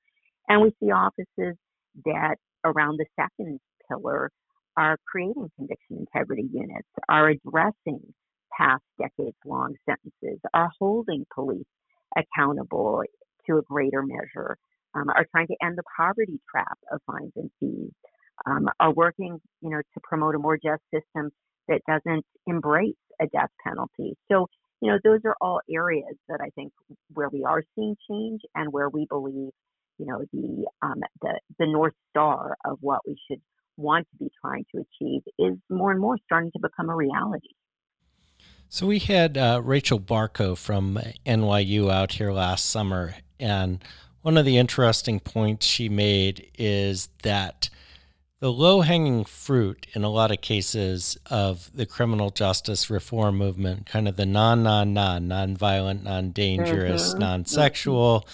And 0.49 0.63
we 0.63 0.73
see 0.81 0.91
offices 0.91 1.57
that 2.05 2.37
around 2.65 2.99
the 2.99 3.07
second 3.17 3.61
pillar 3.89 4.31
are 4.77 4.97
creating 5.07 5.51
conviction 5.57 5.99
integrity 5.99 6.49
units, 6.53 6.89
are 7.09 7.29
addressing 7.29 8.01
past 8.57 8.83
decades 8.99 9.37
long 9.45 9.75
sentences, 9.87 10.41
are 10.55 10.71
holding 10.79 11.25
police 11.35 11.67
accountable 12.17 13.03
to 13.47 13.59
a 13.59 13.63
greater 13.63 14.03
measure, 14.03 14.57
um, 14.95 15.09
are 15.11 15.27
trying 15.31 15.47
to 15.47 15.57
end 15.63 15.77
the 15.77 15.83
poverty 15.97 16.41
trap 16.51 16.79
of 16.93 17.01
fines 17.07 17.33
and 17.37 17.51
fees, 17.61 17.93
um, 18.47 18.69
are 18.81 18.93
working, 18.93 19.41
you 19.61 19.71
know, 19.71 19.79
to 19.79 20.01
promote 20.03 20.35
a 20.35 20.39
more 20.39 20.57
just 20.57 20.83
system 20.93 21.31
that 21.69 21.81
doesn't 21.87 22.25
embrace 22.47 22.95
a 23.21 23.27
death 23.27 23.51
penalty. 23.65 24.17
So, 24.31 24.47
you 24.81 24.91
know, 24.91 24.99
those 25.05 25.21
are 25.25 25.37
all 25.41 25.61
areas 25.71 26.17
that 26.29 26.41
I 26.41 26.49
think 26.51 26.73
where 27.13 27.29
we 27.29 27.45
are 27.45 27.63
seeing 27.75 27.97
change 28.09 28.41
and 28.55 28.73
where 28.73 28.89
we 28.89 29.07
believe, 29.07 29.51
you 29.99 30.07
know, 30.07 30.25
the 30.33 30.67
um, 30.83 31.01
the 31.21 31.39
the 31.59 31.67
north 31.67 31.93
star 32.11 32.57
of 32.65 32.79
what 32.81 33.01
we 33.07 33.17
should 33.29 33.41
want 33.77 34.07
to 34.11 34.25
be 34.25 34.31
trying 34.41 34.65
to 34.75 34.81
achieve 34.81 35.23
is 35.39 35.57
more 35.69 35.91
and 35.91 36.01
more 36.01 36.17
starting 36.25 36.51
to 36.53 36.59
become 36.61 36.89
a 36.89 36.95
reality. 36.95 37.49
So 38.69 38.87
we 38.87 39.01
had 39.01 39.37
uh, 39.37 39.61
Rachel 39.65 39.99
Barkow 39.99 40.57
from 40.57 40.99
NYU 41.27 41.91
out 41.91 42.13
here 42.13 42.33
last 42.33 42.67
summer, 42.67 43.17
and 43.39 43.83
one 44.23 44.37
of 44.37 44.45
the 44.45 44.59
interesting 44.59 45.21
points 45.21 45.67
she 45.67 45.89
made 45.89 46.51
is 46.59 47.09
that 47.23 47.69
the 48.41 48.51
low 48.51 48.81
hanging 48.81 49.25
fruit 49.25 49.87
in 49.93 50.03
a 50.03 50.09
lot 50.09 50.31
of 50.31 50.41
cases 50.41 51.19
of 51.27 51.71
the 51.75 51.85
criminal 51.85 52.31
justice 52.31 52.89
reform 52.89 53.37
movement, 53.37 53.85
kind 53.85 54.09
of 54.09 54.17
the 54.17 54.25
non, 54.25 54.63
non, 54.63 54.95
non, 54.95 55.29
non 55.29 55.55
violent, 55.55 56.03
non 56.03 56.31
dangerous, 56.31 57.11
mm-hmm. 57.11 57.21
non 57.21 57.45
sexual, 57.45 58.27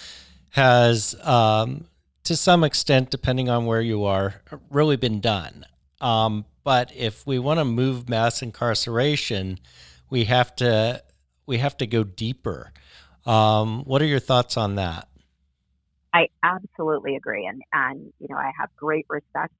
has 0.51 1.13
um, 1.23 1.85
to 2.23 2.37
some 2.37 2.63
extent, 2.63 3.09
depending 3.09 3.49
on 3.49 3.65
where 3.65 3.81
you 3.81 4.05
are, 4.05 4.41
really 4.69 4.95
been 4.95 5.19
done. 5.19 5.65
Um, 5.99 6.45
but 6.63 6.91
if 6.95 7.27
we 7.27 7.37
want 7.37 7.59
to 7.59 7.65
move 7.65 8.07
mass 8.07 8.41
incarceration, 8.41 9.59
we 10.09 10.23
have 10.25 10.55
to 10.57 11.03
we 11.45 11.57
have 11.57 11.75
to 11.77 11.87
go 11.87 12.05
deeper. 12.05 12.71
Um, 13.25 13.83
what 13.83 14.01
are 14.01 14.05
your 14.05 14.19
thoughts 14.19 14.55
on 14.55 14.75
that? 14.75 15.09
I 16.13 16.29
absolutely 16.43 17.17
agree, 17.17 17.45
and 17.45 17.61
and 17.73 18.13
you 18.19 18.27
know 18.29 18.37
I 18.37 18.51
have 18.57 18.69
great 18.77 19.05
respect 19.09 19.53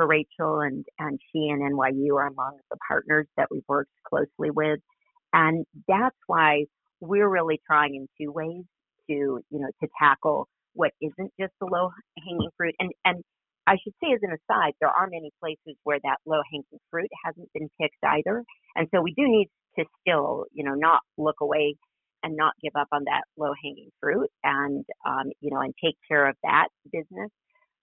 for 0.00 0.06
Rachel, 0.06 0.60
and 0.60 0.86
and 0.98 1.20
she 1.30 1.48
and 1.50 1.60
NYU 1.60 2.14
are 2.16 2.28
among 2.28 2.56
the 2.70 2.78
partners 2.88 3.26
that 3.36 3.48
we've 3.50 3.62
worked 3.68 3.90
closely 4.08 4.50
with, 4.50 4.80
and 5.34 5.66
that's 5.86 6.16
why 6.26 6.64
we're 7.00 7.28
really 7.28 7.60
trying 7.66 7.94
in 7.96 8.08
two 8.18 8.32
ways 8.32 8.64
to 9.08 9.14
you 9.14 9.42
know 9.50 9.68
to 9.82 9.88
tackle 10.00 10.48
what 10.72 10.92
isn't 11.02 11.32
just 11.38 11.52
the 11.60 11.66
low 11.66 11.90
hanging 12.18 12.48
fruit. 12.56 12.74
And 12.78 12.92
and 13.04 13.22
I 13.66 13.76
should 13.84 13.92
say 14.02 14.14
as 14.14 14.20
an 14.22 14.30
aside, 14.32 14.72
there 14.80 14.88
are 14.88 15.06
many 15.10 15.32
places 15.38 15.76
where 15.84 15.98
that 16.02 16.16
low 16.24 16.40
hanging 16.50 16.80
fruit 16.90 17.10
hasn't 17.22 17.50
been 17.52 17.68
picked 17.78 18.02
either. 18.02 18.42
And 18.76 18.88
so 18.94 19.02
we 19.02 19.12
do 19.12 19.24
need 19.28 19.50
to 19.78 19.84
still, 20.00 20.46
you 20.54 20.64
know, 20.64 20.74
not 20.74 21.00
look 21.18 21.36
away 21.42 21.76
and 22.22 22.36
not 22.36 22.54
give 22.62 22.72
up 22.74 22.88
on 22.92 23.04
that 23.04 23.24
low 23.36 23.52
hanging 23.62 23.90
fruit 24.00 24.30
and 24.44 24.84
um, 25.06 25.26
you 25.40 25.50
know 25.50 25.60
and 25.60 25.74
take 25.84 25.96
care 26.08 26.26
of 26.26 26.36
that 26.42 26.68
business. 26.90 27.30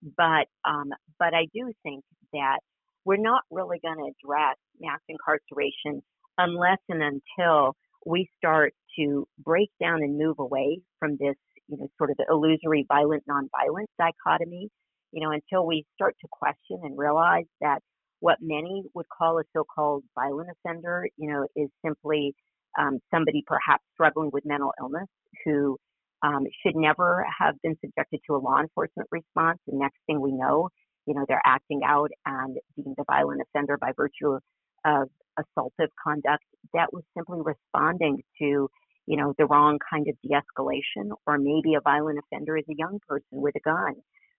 But 0.02 0.48
um, 0.66 0.90
but 1.20 1.34
I 1.34 1.48
do 1.54 1.72
think 1.84 2.04
that 2.34 2.60
we're 3.06 3.18
not 3.18 3.42
really 3.52 3.80
going 3.82 3.98
to 3.98 4.12
address 4.24 4.58
mass 4.80 5.00
incarceration 5.10 6.02
unless 6.38 6.80
and 6.90 7.02
until 7.02 7.76
we 8.06 8.30
start 8.38 8.74
to 9.00 9.28
break 9.44 9.70
down 9.82 10.04
and 10.04 10.18
move 10.18 10.40
away 10.40 10.82
from 11.00 11.18
this 11.20 11.36
you 11.68 11.78
know, 11.78 11.88
sort 11.98 12.12
of 12.12 12.18
the 12.18 12.26
illusory 12.30 12.86
violent 12.88 13.24
nonviolent 13.30 13.88
dichotomy, 14.00 14.70
you 15.12 15.22
know, 15.26 15.32
until 15.32 15.66
we 15.66 15.86
start 15.96 16.16
to 16.22 16.28
question 16.32 16.80
and 16.84 16.98
realize 16.98 17.46
that 17.62 17.80
what 18.20 18.38
many 18.42 18.84
would 18.94 19.06
call 19.10 19.40
a 19.40 19.44
so-called 19.56 20.04
violent 20.16 20.50
offender, 20.50 21.08
you 21.18 21.30
know, 21.30 21.46
is 21.56 21.70
simply 21.86 22.34
um, 22.80 23.00
somebody 23.14 23.44
perhaps 23.46 23.84
struggling 23.94 24.30
with 24.32 24.46
mental 24.46 24.72
illness 24.80 25.08
who 25.46 25.78
um, 26.22 26.46
should 26.64 26.76
never 26.76 27.26
have 27.40 27.56
been 27.62 27.78
subjected 27.84 28.20
to 28.28 28.36
a 28.36 28.38
law 28.38 28.60
enforcement 28.60 29.08
response. 29.12 29.60
And 29.68 29.80
next 29.80 29.98
thing 30.08 30.20
we 30.22 30.32
know, 30.32 30.70
you 31.06 31.14
know, 31.14 31.26
they're 31.28 31.42
acting 31.46 31.82
out 31.86 32.12
and 32.26 32.58
being 32.76 32.94
the 32.98 33.04
violent 33.08 33.42
offender 33.42 33.78
by 33.78 33.92
virtue 33.96 34.40
of, 34.86 35.10
assaultive 35.40 35.90
conduct 36.04 36.44
that 36.74 36.92
was 36.92 37.04
simply 37.16 37.38
responding 37.44 38.24
to 38.40 38.68
you 39.08 39.16
know, 39.16 39.34
the 39.38 39.46
wrong 39.46 39.80
kind 39.90 40.06
of 40.08 40.16
de-escalation, 40.22 41.12
or 41.26 41.38
maybe 41.38 41.76
a 41.76 41.82
violent 41.82 42.20
offender 42.20 42.58
is 42.58 42.66
a 42.70 42.76
young 42.78 43.00
person 43.08 43.42
with 43.42 43.56
a 43.56 43.62
gun 43.62 43.96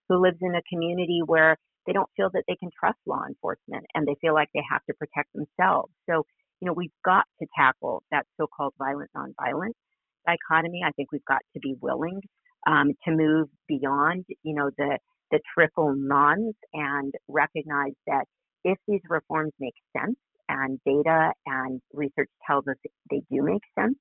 who 0.09 0.23
lives 0.23 0.37
in 0.43 0.55
a 0.55 0.63
community 0.71 1.21
where 1.25 1.57
they 1.87 1.93
don't 1.93 2.11
feel 2.17 2.29
that 2.35 2.45
they 2.47 2.57
can 2.57 2.69
trust 2.79 2.99
law 3.07 3.25
enforcement 3.27 3.85
and 3.95 4.07
they 4.07 4.15
feel 4.21 4.35
like 4.35 4.49
they 4.55 4.63
have 4.71 4.85
to 4.85 4.95
protect 4.95 5.33
themselves. 5.33 5.91
So, 6.09 6.27
you 6.61 6.67
know, 6.67 6.75
we've 6.75 6.93
got 7.03 7.25
to 7.41 7.47
tackle 7.57 8.03
that 8.11 8.27
so-called 8.39 8.75
violent 8.79 9.11
nonviolent 9.17 9.73
dichotomy. 10.29 10.83
I 10.85 10.93
think 10.93 11.13
we've 11.13 11.25
got 11.25 11.41
to 11.55 11.61
be 11.61 11.75
willing 11.81 12.21
um, 12.67 12.93
to 13.05 13.11
move 13.13 13.49
beyond, 13.69 14.25
you 14.43 14.55
know, 14.55 14.71
the 14.77 14.99
the 15.31 15.41
triple 15.55 15.95
nons 15.95 16.55
and 16.73 17.13
recognize 17.29 17.93
that 18.07 18.25
if 18.65 18.79
these 18.89 19.01
reforms 19.09 19.53
make 19.61 19.75
sense 19.97 20.17
and 20.49 20.79
data 20.87 21.33
and 21.47 21.81
research 21.93 22.31
tells 22.47 22.67
us 22.67 22.77
they 23.11 23.21
do 23.31 23.43
make 23.43 23.63
sense, 23.79 23.97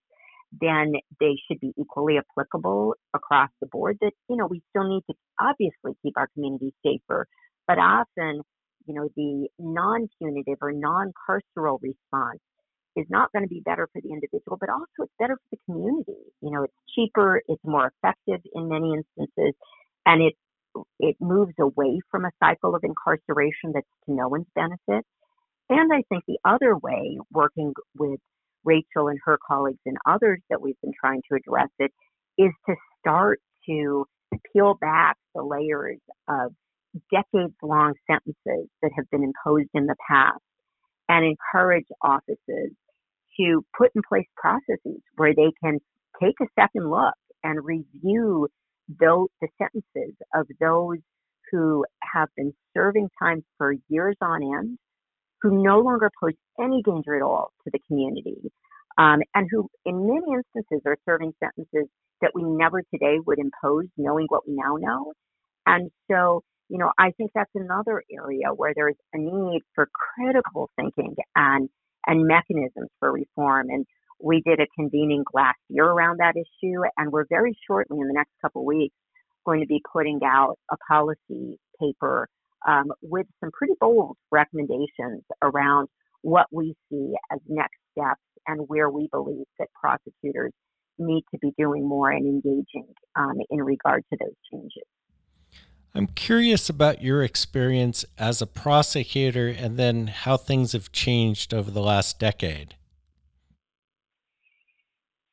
then 0.61 0.93
they 1.19 1.35
should 1.47 1.59
be 1.59 1.73
equally 1.77 2.17
applicable 2.17 2.93
across 3.13 3.49
the 3.59 3.67
board. 3.67 3.97
That, 4.01 4.11
you 4.29 4.37
know, 4.37 4.47
we 4.47 4.61
still 4.69 4.87
need 4.87 5.03
to 5.09 5.15
obviously 5.39 5.97
keep 6.01 6.13
our 6.17 6.27
communities 6.33 6.73
safer, 6.85 7.27
but 7.67 7.77
often, 7.77 8.41
you 8.85 8.93
know, 8.93 9.09
the 9.17 9.49
non 9.59 10.07
punitive 10.17 10.59
or 10.61 10.71
non 10.71 11.11
carceral 11.29 11.77
response 11.81 12.39
is 12.97 13.05
not 13.09 13.31
going 13.31 13.43
to 13.43 13.49
be 13.49 13.61
better 13.63 13.87
for 13.93 14.01
the 14.01 14.09
individual, 14.09 14.57
but 14.59 14.69
also 14.69 14.87
it's 15.03 15.13
better 15.19 15.37
for 15.37 15.55
the 15.55 15.59
community. 15.65 16.19
You 16.41 16.51
know, 16.51 16.63
it's 16.63 16.73
cheaper, 16.95 17.41
it's 17.47 17.63
more 17.63 17.93
effective 18.03 18.41
in 18.53 18.67
many 18.67 18.93
instances, 18.95 19.53
and 20.05 20.21
it 20.23 20.33
it 20.99 21.15
moves 21.19 21.53
away 21.59 22.01
from 22.11 22.25
a 22.25 22.31
cycle 22.39 22.75
of 22.75 22.83
incarceration 22.83 23.71
that's 23.73 23.87
to 24.05 24.13
no 24.13 24.27
one's 24.27 24.47
benefit. 24.55 25.05
And 25.69 25.91
I 25.93 26.03
think 26.09 26.23
the 26.27 26.39
other 26.45 26.77
way, 26.77 27.17
working 27.31 27.73
with 27.97 28.19
Rachel 28.63 29.07
and 29.07 29.19
her 29.25 29.39
colleagues 29.47 29.79
and 29.85 29.97
others 30.05 30.39
that 30.49 30.61
we've 30.61 30.79
been 30.83 30.93
trying 30.99 31.21
to 31.29 31.37
address 31.37 31.69
it, 31.79 31.91
is 32.37 32.51
to 32.67 32.75
start 32.99 33.39
to 33.67 34.05
peel 34.53 34.75
back 34.79 35.17
the 35.35 35.43
layers 35.43 35.99
of 36.27 36.53
decades 37.11 37.53
long 37.61 37.93
sentences 38.09 38.69
that 38.81 38.91
have 38.95 39.09
been 39.11 39.23
imposed 39.23 39.69
in 39.73 39.85
the 39.87 39.95
past 40.09 40.39
and 41.09 41.25
encourage 41.25 41.85
offices 42.01 42.71
to 43.37 43.65
put 43.77 43.91
in 43.95 44.01
place 44.07 44.27
processes 44.35 45.01
where 45.15 45.33
they 45.33 45.51
can 45.63 45.79
take 46.21 46.35
a 46.41 46.45
second 46.59 46.89
look 46.89 47.13
and 47.43 47.63
review 47.63 48.47
those, 48.99 49.27
the 49.41 49.47
sentences 49.57 50.15
of 50.33 50.47
those 50.59 50.97
who 51.51 51.85
have 52.13 52.29
been 52.35 52.53
serving 52.75 53.09
time 53.21 53.43
for 53.57 53.73
years 53.89 54.15
on 54.21 54.41
end, 54.43 54.77
who 55.41 55.63
no 55.63 55.79
longer 55.79 56.09
pose 56.21 56.33
any 56.59 56.81
danger 56.83 57.15
at 57.15 57.21
all 57.21 57.51
to 57.63 57.69
the 57.71 57.79
community, 57.87 58.37
um, 58.97 59.19
and 59.35 59.47
who, 59.51 59.69
in 59.85 60.07
many 60.07 60.25
instances, 60.33 60.81
are 60.85 60.97
serving 61.05 61.33
sentences 61.39 61.87
that 62.21 62.31
we 62.33 62.43
never 62.43 62.81
today 62.93 63.17
would 63.25 63.39
impose, 63.39 63.85
knowing 63.97 64.25
what 64.29 64.47
we 64.47 64.55
now 64.55 64.75
know. 64.77 65.13
And 65.65 65.91
so, 66.09 66.41
you 66.69 66.77
know, 66.77 66.91
I 66.97 67.11
think 67.11 67.31
that's 67.35 67.51
another 67.53 68.03
area 68.11 68.47
where 68.55 68.73
there's 68.75 68.95
a 69.13 69.17
need 69.17 69.61
for 69.75 69.87
critical 69.93 70.69
thinking 70.75 71.15
and 71.35 71.69
and 72.07 72.25
mechanisms 72.25 72.89
for 72.99 73.11
reform. 73.11 73.67
And 73.69 73.85
we 74.21 74.41
did 74.41 74.59
a 74.59 74.67
convening 74.75 75.23
last 75.33 75.59
year 75.69 75.85
around 75.85 76.19
that 76.19 76.35
issue, 76.35 76.81
and 76.97 77.11
we're 77.11 77.27
very 77.29 77.57
shortly 77.67 77.99
in 77.99 78.07
the 78.07 78.13
next 78.13 78.31
couple 78.41 78.61
of 78.61 78.65
weeks 78.65 78.95
going 79.45 79.61
to 79.61 79.67
be 79.67 79.81
putting 79.93 80.19
out 80.25 80.57
a 80.71 80.77
policy 80.89 81.57
paper 81.79 82.27
um, 82.67 82.91
with 83.01 83.27
some 83.39 83.51
pretty 83.51 83.73
bold 83.79 84.17
recommendations 84.31 85.23
around 85.41 85.87
what 86.21 86.47
we 86.51 86.75
see 86.89 87.13
as 87.31 87.39
next 87.47 87.77
steps 87.91 88.21
and 88.47 88.61
where 88.67 88.89
we 88.89 89.07
believe 89.11 89.45
that 89.59 89.67
prosecutors 89.79 90.51
need 90.97 91.23
to 91.31 91.37
be 91.39 91.53
doing 91.57 91.87
more 91.87 92.09
and 92.09 92.25
engaging 92.25 92.87
um, 93.15 93.35
in 93.49 93.59
regard 93.59 94.03
to 94.11 94.17
those 94.19 94.35
changes. 94.51 94.83
I'm 95.97 96.05
curious 96.05 96.69
about 96.69 97.01
your 97.01 97.23
experience 97.23 98.05
as 98.19 98.39
a 98.39 98.45
prosecutor 98.45 99.47
and 99.47 99.77
then 99.77 100.05
how 100.05 100.37
things 100.37 100.73
have 100.73 100.91
changed 100.91 101.55
over 101.55 101.71
the 101.71 101.81
last 101.81 102.19
decade. 102.19 102.75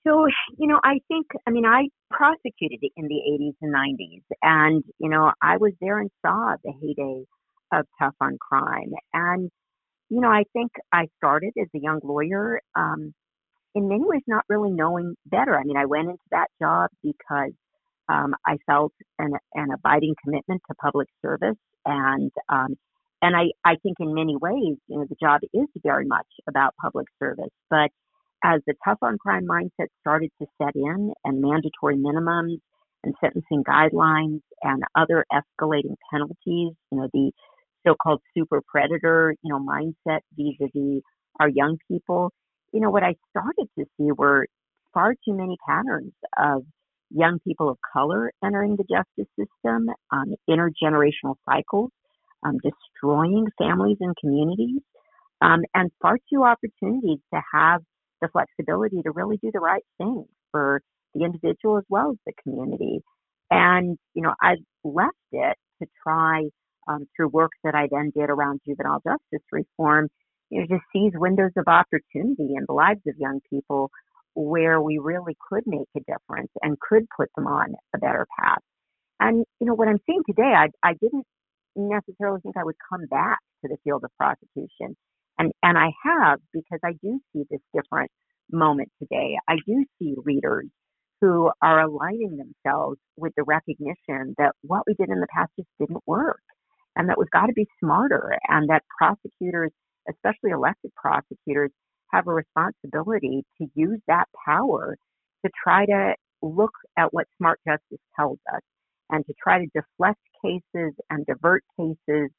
So, 0.07 0.27
you 0.57 0.67
know, 0.67 0.81
I 0.83 1.01
think, 1.07 1.27
I 1.47 1.51
mean, 1.51 1.67
I 1.67 1.89
prosecuted 2.11 2.81
in 2.97 3.09
the 3.09 3.21
80s 3.31 3.55
and 3.61 3.75
90s, 3.75 4.23
and, 4.43 4.85
you 4.99 5.11
know, 5.11 5.33
I 5.43 5.59
was 5.59 5.73
there 5.83 5.99
and 5.99 6.11
saw 6.25 6.57
the 6.65 6.73
heyday 6.81 7.25
of 7.71 7.87
tough 7.99 8.15
on 8.23 8.39
crime. 8.39 8.93
And, 9.13 9.51
you 10.09 10.23
know, 10.23 10.31
I 10.31 10.45
think 10.55 10.73
I 10.91 11.09
started 11.19 11.53
as 11.61 11.69
a 11.75 11.79
young 11.79 12.01
lawyer, 12.03 12.61
um, 12.75 13.13
in 13.75 13.89
many 13.89 14.05
ways 14.07 14.23
not 14.27 14.45
really 14.49 14.71
knowing 14.71 15.15
better. 15.27 15.59
I 15.59 15.65
mean, 15.65 15.77
I 15.77 15.85
went 15.85 16.09
into 16.09 16.23
that 16.31 16.49
job 16.59 16.89
because 17.03 17.53
um, 18.09 18.35
I 18.47 18.59
felt 18.67 18.93
an, 19.19 19.33
an 19.55 19.69
abiding 19.73 20.15
commitment 20.23 20.63
to 20.69 20.75
public 20.75 21.09
service, 21.23 21.57
and 21.85 22.31
um, 22.49 22.77
and 23.23 23.35
I, 23.35 23.45
I 23.65 23.77
think 23.83 23.97
in 24.01 24.15
many 24.15 24.37
ways, 24.37 24.77
you 24.87 24.99
know, 24.99 25.07
the 25.09 25.17
job 25.21 25.41
is 25.55 25.69
very 25.83 26.05
much 26.07 26.27
about 26.49 26.75
public 26.81 27.07
service. 27.19 27.53
But 27.71 27.91
as 28.45 28.61
the 28.67 28.75
tough 28.85 28.99
on 29.01 29.17
crime 29.17 29.47
mindset 29.49 29.87
started 30.01 30.31
to 30.41 30.47
set 30.61 30.75
in, 30.75 31.13
and 31.25 31.41
mandatory 31.41 31.97
minimums 31.97 32.59
and 33.03 33.15
sentencing 33.23 33.65
guidelines 33.65 34.41
and 34.63 34.83
other 34.95 35.25
escalating 35.33 35.97
penalties, 36.11 36.37
you 36.47 36.77
know, 36.93 37.09
the 37.13 37.33
so-called 37.87 38.21
super 38.37 38.61
predator, 38.67 39.35
you 39.43 39.53
know, 39.53 39.59
mindset 39.59 40.21
vis-a-vis 40.37 41.03
our 41.41 41.49
young 41.49 41.79
people, 41.91 42.31
you 42.73 42.81
know, 42.81 42.91
what 42.91 43.03
I 43.03 43.15
started 43.31 43.69
to 43.79 43.85
see 43.97 44.11
were 44.17 44.47
far 44.93 45.15
too 45.15 45.35
many 45.35 45.57
patterns 45.67 46.13
of 46.37 46.65
young 47.11 47.39
people 47.47 47.69
of 47.69 47.79
color 47.93 48.33
entering 48.45 48.77
the 48.77 48.85
justice 48.85 49.31
system, 49.39 49.89
um, 50.11 50.35
intergenerational 50.49 51.37
cycles, 51.49 51.91
um, 52.45 52.59
destroying 52.63 53.47
families 53.59 53.99
and 54.01 54.15
communities, 54.21 54.81
um, 55.41 55.61
and 55.75 55.91
far 56.01 56.19
too 56.33 56.45
opportunities 56.45 57.19
to 57.33 57.41
have 57.53 57.83
the 58.21 58.29
flexibility 58.29 59.03
to 59.03 59.11
really 59.11 59.39
do 59.43 59.51
the 59.53 59.61
right 59.61 59.85
thing 59.99 60.25
for 60.51 60.81
the 61.15 61.25
individual 61.25 61.79
as 61.79 61.85
well 61.89 62.11
as 62.11 62.17
the 62.27 62.33
community. 62.43 63.01
And, 63.51 63.99
you 64.15 64.23
know, 64.23 64.35
I 64.41 64.57
left 64.83 65.17
it 65.33 65.57
to 65.83 65.89
try 66.03 66.45
um, 66.89 67.07
through 67.17 67.29
work 67.29 67.53
that 67.63 67.75
I 67.75 67.89
then 67.91 68.13
did 68.15 68.31
around 68.31 68.61
juvenile 68.67 69.01
justice 69.07 69.47
reform, 69.53 70.09
you 70.51 70.61
know, 70.61 70.67
to 70.67 70.79
seize 70.93 71.13
windows 71.15 71.53
of 71.57 71.65
opportunity 71.67 72.55
in 72.57 72.65
the 72.67 72.75
lives 72.75 73.01
of 73.07 73.15
young 73.19 73.41
people 73.51 73.91
where 74.35 74.81
we 74.81 74.99
really 74.99 75.37
could 75.51 75.65
make 75.67 75.89
a 75.97 76.01
difference 76.01 76.51
and 76.63 76.79
could 76.81 77.05
put 77.17 77.29
them 77.37 77.47
on 77.47 77.75
a 77.95 77.99
better 77.99 78.27
path. 78.39 78.61
And, 79.21 79.45
you 79.61 79.67
know, 79.67 79.75
what 79.75 79.89
I'm 79.89 80.01
seeing 80.07 80.23
today, 80.27 80.53
I, 80.57 80.69
I 80.83 80.95
didn't 81.01 81.25
necessarily 81.77 82.41
think 82.41 82.57
I 82.57 82.65
would 82.65 82.77
come 82.91 83.07
back 83.07 83.39
to 83.63 83.69
the 83.69 83.77
field 83.85 84.05
of 84.05 84.11
prosecution. 84.19 84.97
And, 85.39 85.53
and 85.63 85.79
I 85.79 85.91
have 86.05 86.41
because 86.53 86.81
I 86.85 86.93
do 87.03 87.21
see 87.33 87.45
this 87.51 87.61
different 87.75 88.11
moment 88.51 88.91
today. 89.01 89.37
I 89.49 89.57
do 89.67 89.85
see 89.99 90.15
readers 90.25 90.67
who 91.21 91.51
are 91.63 91.81
aligning 91.81 92.37
themselves 92.37 92.99
with 93.17 93.33
the 93.37 93.45
recognition 93.45 94.35
that 94.39 94.53
what 94.63 94.83
we 94.87 94.95
did 94.95 95.09
in 95.09 95.21
the 95.21 95.27
past 95.35 95.51
just 95.57 95.69
didn't 95.79 96.03
work 96.07 96.41
and 96.97 97.09
that 97.09 97.19
we've 97.19 97.31
got 97.31 97.47
to 97.47 97.53
be 97.55 97.67
smarter 97.81 98.37
and 98.49 98.69
that 98.69 98.83
prosecutors, 98.99 99.71
especially 100.09 100.51
elected 100.51 100.93
prosecutors, 100.97 101.71
have 102.15 102.27
a 102.27 102.33
responsibility 102.33 103.45
to 103.59 103.67
use 103.75 104.01
that 104.07 104.27
power 104.45 104.97
to 105.45 105.51
try 105.63 105.85
to 105.87 106.15
look 106.43 106.73
at 106.97 107.13
what 107.13 107.27
smart 107.39 107.61
justice 107.67 108.01
tells 108.17 108.39
us 108.55 108.61
and 109.11 109.25
to 109.27 109.35
try 109.43 109.59
to 109.59 109.67
deflect 109.75 110.21
cases 110.43 110.95
and 111.11 111.27
divert 111.27 111.65
cases 111.79 112.31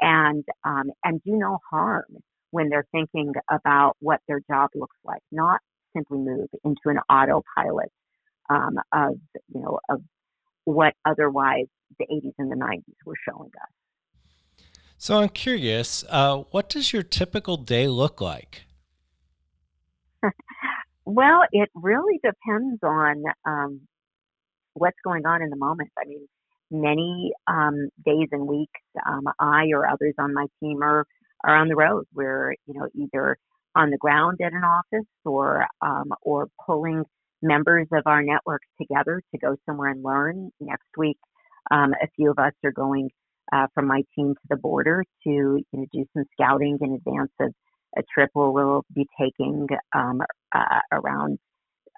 and 0.00 0.44
um, 0.64 0.90
and 1.04 1.22
do 1.24 1.32
no 1.32 1.58
harm 1.70 2.06
when 2.50 2.68
they're 2.68 2.86
thinking 2.92 3.32
about 3.50 3.96
what 4.00 4.20
their 4.26 4.40
job 4.50 4.70
looks 4.74 4.96
like, 5.04 5.20
not 5.30 5.60
simply 5.94 6.18
move 6.18 6.48
into 6.64 6.80
an 6.86 6.98
autopilot 7.10 7.90
um, 8.48 8.78
of 8.92 9.18
you 9.52 9.60
know 9.60 9.78
of 9.88 10.00
what 10.64 10.94
otherwise 11.04 11.66
the 11.98 12.06
80s 12.06 12.34
and 12.38 12.50
the 12.50 12.56
90s 12.56 12.82
were 13.04 13.14
showing 13.28 13.50
us. 13.60 14.62
So 14.98 15.18
I'm 15.18 15.28
curious, 15.28 16.04
uh, 16.08 16.38
what 16.50 16.68
does 16.68 16.92
your 16.92 17.02
typical 17.02 17.56
day 17.56 17.88
look 17.88 18.20
like? 18.20 18.64
Well, 21.04 21.42
it 21.52 21.68
really 21.74 22.20
depends 22.22 22.80
on 22.82 23.22
um, 23.46 23.80
what's 24.74 24.98
going 25.04 25.26
on 25.26 25.42
in 25.42 25.50
the 25.50 25.56
moment. 25.56 25.90
I 25.98 26.06
mean, 26.06 26.26
many 26.70 27.32
um, 27.46 27.88
days 28.04 28.28
and 28.32 28.46
weeks, 28.46 28.80
um, 29.06 29.24
I 29.38 29.66
or 29.72 29.88
others 29.88 30.14
on 30.18 30.34
my 30.34 30.46
team 30.60 30.82
are 30.82 31.04
are 31.44 31.56
on 31.56 31.68
the 31.68 31.76
road. 31.76 32.04
We're 32.14 32.52
you 32.66 32.74
know 32.74 32.88
either 32.94 33.36
on 33.74 33.90
the 33.90 33.98
ground 33.98 34.38
at 34.42 34.52
an 34.52 34.62
office 34.64 35.06
or 35.24 35.66
um, 35.82 36.10
or 36.22 36.48
pulling 36.66 37.04
members 37.42 37.86
of 37.92 38.02
our 38.06 38.22
network 38.22 38.62
together 38.80 39.22
to 39.32 39.38
go 39.38 39.56
somewhere 39.66 39.90
and 39.90 40.02
learn. 40.02 40.50
Next 40.60 40.88
week, 40.96 41.18
um, 41.70 41.92
a 42.02 42.08
few 42.16 42.30
of 42.30 42.38
us 42.38 42.52
are 42.64 42.72
going 42.72 43.10
uh, 43.52 43.66
from 43.74 43.86
my 43.86 44.02
team 44.14 44.34
to 44.34 44.46
the 44.50 44.56
border 44.56 45.04
to 45.24 45.30
you 45.30 45.64
know, 45.72 45.86
do 45.92 46.04
some 46.14 46.24
scouting 46.32 46.78
in 46.80 46.94
advance 46.94 47.32
of 47.40 47.52
a 47.96 48.02
trip 48.12 48.30
where 48.32 48.50
we'll 48.50 48.84
be 48.94 49.06
taking 49.20 49.66
um, 49.94 50.20
uh, 50.54 50.80
around 50.92 51.38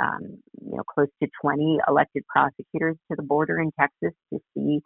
um, 0.00 0.38
you 0.62 0.76
know 0.76 0.82
close 0.94 1.08
to 1.22 1.28
20 1.42 1.78
elected 1.88 2.24
prosecutors 2.28 2.96
to 3.10 3.16
the 3.16 3.22
border 3.22 3.60
in 3.60 3.70
Texas 3.78 4.12
to 4.32 4.40
see 4.54 4.80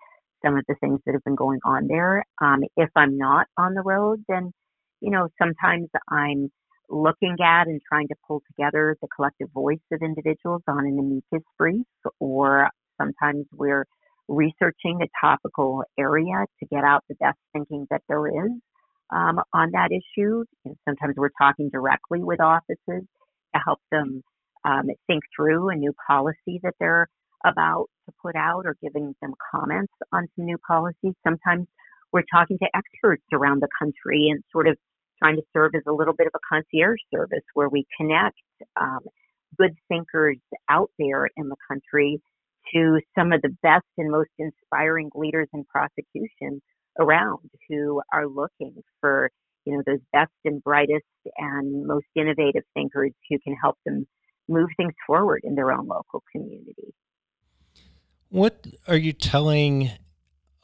some 0.45 0.57
of 0.57 0.65
the 0.69 0.75
things 0.81 1.01
that 1.07 1.13
have 1.13 1.25
been 1.25 1.35
going 1.35 1.61
on 1.65 1.87
there. 1.89 2.25
Um, 2.41 2.63
if 2.77 2.91
I'm 2.97 3.17
not 3.19 3.47
on 3.57 3.75
the 3.75 3.83
road, 3.83 4.25
then 4.29 4.53
you 5.01 5.11
know 5.11 5.29
sometimes 5.41 5.89
I'm 6.11 6.51
looking 6.91 7.37
at 7.43 7.67
and 7.67 7.81
trying 7.89 8.09
to 8.09 8.15
pull 8.27 8.43
together 8.47 8.97
the 9.01 9.09
collective 9.15 9.49
voice 9.53 9.79
of 9.93 10.03
individuals 10.03 10.63
on 10.69 10.87
an 10.87 10.99
amicus 10.99 11.47
brief, 11.59 11.87
or 12.21 12.69
sometimes 13.01 13.47
we're 13.53 13.87
researching 14.29 15.01
a 15.03 15.07
topical 15.21 15.85
area 15.99 16.45
to 16.61 16.67
get 16.71 16.85
out 16.85 17.05
the 17.09 17.15
best 17.17 17.39
thinking 17.53 17.87
that 17.91 18.03
there 18.09 18.27
is 18.27 18.53
um, 19.11 19.41
on 19.53 19.71
that 19.73 19.91
issue. 19.91 20.45
And 20.65 20.77
sometimes 20.87 21.15
we're 21.17 21.31
talking 21.41 21.71
directly 21.71 22.23
with 22.23 22.41
offices 22.41 22.79
to 23.55 23.61
help 23.65 23.81
them 23.91 24.23
um, 24.65 24.87
think 25.07 25.23
through 25.37 25.71
a 25.71 25.77
new 25.77 25.93
policy 26.07 26.61
that 26.63 26.75
they're 26.81 27.09
about 27.45 27.87
to 28.07 28.15
put 28.23 28.37
out 28.37 28.65
or 28.65 28.77
giving 28.83 29.15
them 29.21 29.35
comments 29.53 29.93
on 30.13 30.27
some 30.35 30.47
new 30.47 30.59
policies. 30.67 31.13
Sometimes 31.27 31.67
we're 32.13 32.23
talking 32.33 32.59
to 32.59 32.67
experts 32.75 33.25
around 33.33 33.61
the 33.61 33.69
country 33.79 34.29
and 34.31 34.43
sort 34.51 34.67
of 34.69 34.77
trying 35.19 35.37
to 35.37 35.43
serve 35.53 35.73
as 35.75 35.83
a 35.87 35.93
little 35.93 36.15
bit 36.15 36.27
of 36.27 36.33
a 36.35 36.39
concierge 36.49 37.01
service 37.13 37.45
where 37.55 37.69
we 37.69 37.85
connect 37.99 38.41
um, 38.81 39.01
good 39.59 39.75
thinkers 39.89 40.39
out 40.69 40.91
there 40.99 41.29
in 41.37 41.49
the 41.49 41.57
country 41.69 42.21
to 42.73 43.01
some 43.17 43.33
of 43.33 43.43
the 43.43 43.55
best 43.63 43.85
and 43.99 44.11
most 44.11 44.31
inspiring 44.39 45.11
leaders 45.15 45.49
in 45.53 45.65
prosecution 45.65 46.63
around 46.99 47.51
who 47.69 48.01
are 48.13 48.27
looking 48.27 48.83
for 49.01 49.31
you 49.65 49.75
know 49.75 49.83
those 49.87 50.01
best 50.13 50.33
and 50.45 50.63
brightest 50.63 51.05
and 51.39 51.87
most 51.87 52.07
innovative 52.15 52.63
thinkers 52.75 53.13
who 53.29 53.39
can 53.39 53.55
help 53.55 53.77
them 53.85 54.07
move 54.49 54.69
things 54.77 54.93
forward 55.07 55.41
in 55.45 55.55
their 55.55 55.73
own 55.73 55.87
local 55.87 56.23
community. 56.31 56.95
What 58.29 58.67
are 58.87 58.97
you 58.97 59.13
telling 59.13 59.93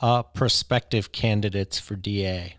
uh, 0.00 0.22
prospective 0.22 1.12
candidates 1.12 1.78
for 1.78 1.96
DA? 1.96 2.56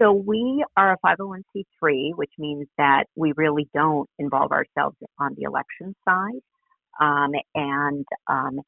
So 0.00 0.12
we 0.12 0.64
are 0.76 0.92
a 0.92 0.96
501c3, 1.04 2.14
which 2.16 2.30
means 2.38 2.66
that 2.78 3.04
we 3.14 3.32
really 3.36 3.68
don't 3.74 4.08
involve 4.18 4.50
ourselves 4.50 4.96
on 5.18 5.34
the 5.36 5.42
election 5.42 5.94
side. 6.06 6.40
Um, 6.98 7.32
and 7.54 8.06
um, 8.26 8.60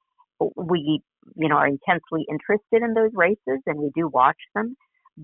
we, 0.55 1.01
you 1.37 1.49
know, 1.49 1.57
are 1.57 1.67
intensely 1.67 2.27
interested 2.29 2.83
in 2.83 2.95
those 2.95 3.11
races 3.15 3.61
and 3.67 3.79
we 3.79 3.91
do 3.95 4.09
watch 4.09 4.37
them, 4.55 4.77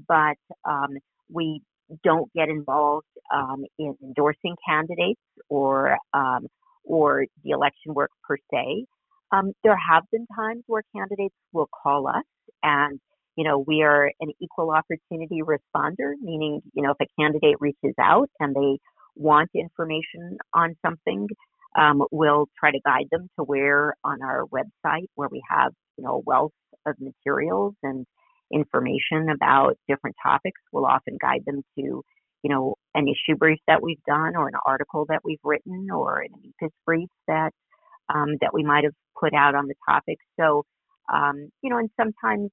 but 0.06 0.36
um, 0.68 0.96
we 1.30 1.62
don't 2.04 2.32
get 2.34 2.48
involved 2.48 3.06
um, 3.34 3.64
in 3.78 3.94
endorsing 4.02 4.56
candidates 4.68 5.20
or 5.48 5.96
um, 6.14 6.46
or 6.84 7.26
the 7.44 7.50
election 7.50 7.94
work 7.94 8.10
per 8.26 8.36
se. 8.52 8.84
Um, 9.32 9.52
there 9.62 9.76
have 9.90 10.04
been 10.10 10.26
times 10.34 10.64
where 10.66 10.82
candidates 10.94 11.34
will 11.52 11.68
call 11.82 12.08
us 12.08 12.24
and 12.62 12.98
you 13.38 13.44
know, 13.44 13.64
we 13.68 13.82
are 13.82 14.10
an 14.20 14.32
equal 14.40 14.72
opportunity 14.72 15.42
responder, 15.42 16.14
meaning, 16.20 16.60
you 16.74 16.82
know, 16.82 16.90
if 16.90 16.96
a 17.00 17.22
candidate 17.22 17.54
reaches 17.60 17.94
out 18.00 18.28
and 18.40 18.52
they 18.52 18.80
want 19.14 19.48
information 19.54 20.38
on 20.54 20.74
something, 20.84 21.28
um, 21.76 22.02
we'll 22.10 22.46
try 22.58 22.70
to 22.70 22.80
guide 22.84 23.06
them 23.10 23.28
to 23.38 23.44
where 23.44 23.94
on 24.04 24.22
our 24.22 24.44
website 24.46 25.06
where 25.14 25.28
we 25.30 25.42
have, 25.48 25.72
you 25.96 26.04
know, 26.04 26.14
a 26.14 26.18
wealth 26.18 26.52
of 26.86 26.94
materials 27.00 27.74
and 27.82 28.06
information 28.52 29.28
about 29.28 29.76
different 29.88 30.16
topics. 30.22 30.60
We'll 30.72 30.86
often 30.86 31.18
guide 31.20 31.42
them 31.46 31.62
to, 31.78 31.82
you 31.82 32.50
know, 32.50 32.74
an 32.94 33.06
issue 33.08 33.36
brief 33.36 33.58
that 33.66 33.82
we've 33.82 34.02
done 34.06 34.36
or 34.36 34.48
an 34.48 34.54
article 34.66 35.04
that 35.08 35.20
we've 35.24 35.38
written 35.44 35.88
or 35.90 36.20
an 36.20 36.30
amicus 36.34 36.74
brief 36.86 37.08
that 37.26 37.50
um, 38.12 38.36
that 38.40 38.54
we 38.54 38.62
might 38.64 38.84
have 38.84 38.94
put 39.20 39.34
out 39.34 39.54
on 39.54 39.66
the 39.66 39.74
topic. 39.88 40.16
So, 40.40 40.64
um, 41.12 41.50
you 41.62 41.70
know, 41.70 41.78
and 41.78 41.90
sometimes 42.00 42.50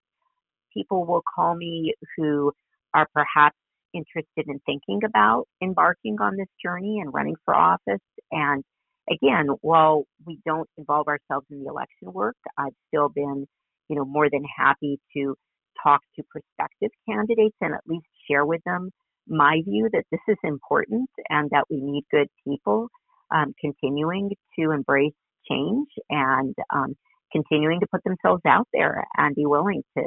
people 0.73 1.05
will 1.05 1.23
call 1.35 1.55
me 1.55 1.93
who 2.17 2.51
are 2.93 3.07
perhaps 3.13 3.55
interested 3.93 4.47
in 4.47 4.59
thinking 4.65 4.99
about 5.05 5.45
embarking 5.63 6.17
on 6.19 6.35
this 6.35 6.49
journey 6.61 6.99
and 6.99 7.13
running 7.13 7.35
for 7.45 7.55
office. 7.55 8.01
And 8.31 8.63
again, 9.09 9.47
while 9.61 10.03
we 10.25 10.39
don't 10.45 10.69
involve 10.77 11.07
ourselves 11.07 11.45
in 11.51 11.63
the 11.63 11.69
election 11.69 12.11
work, 12.13 12.35
I've 12.57 12.73
still 12.87 13.09
been, 13.09 13.45
you 13.89 13.95
know, 13.95 14.05
more 14.05 14.29
than 14.29 14.43
happy 14.57 14.99
to 15.15 15.35
talk 15.83 16.01
to 16.15 16.23
prospective 16.29 16.91
candidates 17.07 17.55
and 17.61 17.73
at 17.73 17.81
least 17.87 18.05
share 18.29 18.45
with 18.45 18.61
them 18.65 18.89
my 19.27 19.61
view 19.65 19.89
that 19.91 20.03
this 20.11 20.19
is 20.27 20.37
important 20.43 21.09
and 21.29 21.49
that 21.51 21.65
we 21.69 21.81
need 21.81 22.03
good 22.11 22.27
people 22.47 22.87
um, 23.33 23.53
continuing 23.59 24.29
to 24.57 24.71
embrace 24.71 25.13
change 25.49 25.87
and 26.09 26.55
um, 26.73 26.95
continuing 27.31 27.79
to 27.79 27.87
put 27.91 28.03
themselves 28.03 28.41
out 28.47 28.67
there 28.73 29.05
and 29.17 29.35
be 29.35 29.45
willing 29.45 29.83
to 29.97 30.03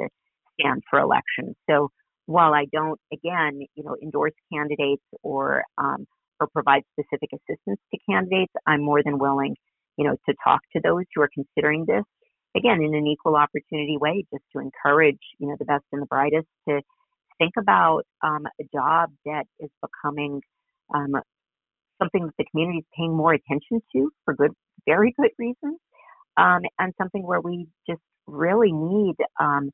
stand 0.59 0.81
for 0.89 0.99
election. 0.99 1.55
So 1.69 1.89
while 2.25 2.53
I 2.53 2.65
don't, 2.71 2.99
again, 3.11 3.59
you 3.75 3.83
know, 3.83 3.95
endorse 4.01 4.33
candidates 4.53 5.03
or 5.23 5.63
um, 5.77 6.05
or 6.39 6.47
provide 6.47 6.83
specific 6.93 7.29
assistance 7.33 7.79
to 7.91 7.99
candidates, 8.09 8.53
I'm 8.65 8.83
more 8.83 9.01
than 9.03 9.19
willing, 9.19 9.55
you 9.97 10.05
know, 10.05 10.15
to 10.27 10.35
talk 10.43 10.61
to 10.73 10.81
those 10.83 11.03
who 11.13 11.21
are 11.21 11.29
considering 11.33 11.85
this. 11.85 12.03
Again, 12.55 12.81
in 12.81 12.95
an 12.95 13.05
equal 13.05 13.35
opportunity 13.35 13.97
way, 13.99 14.25
just 14.33 14.43
to 14.53 14.59
encourage, 14.59 15.19
you 15.37 15.47
know, 15.47 15.55
the 15.59 15.65
best 15.65 15.83
and 15.91 16.01
the 16.01 16.07
brightest 16.07 16.47
to 16.67 16.81
think 17.37 17.53
about 17.57 18.03
um, 18.23 18.45
a 18.59 18.63
job 18.73 19.11
that 19.25 19.45
is 19.59 19.69
becoming 19.81 20.41
um, 20.93 21.13
something 22.01 22.25
that 22.25 22.33
the 22.37 22.45
community 22.51 22.79
is 22.79 22.85
paying 22.97 23.15
more 23.15 23.33
attention 23.33 23.81
to 23.93 24.11
for 24.25 24.33
good, 24.33 24.51
very 24.85 25.13
good 25.19 25.31
reasons, 25.37 25.79
um, 26.37 26.61
and 26.79 26.93
something 26.97 27.23
where 27.25 27.41
we 27.41 27.67
just 27.87 28.01
really 28.25 28.71
need 28.71 29.15
um, 29.39 29.69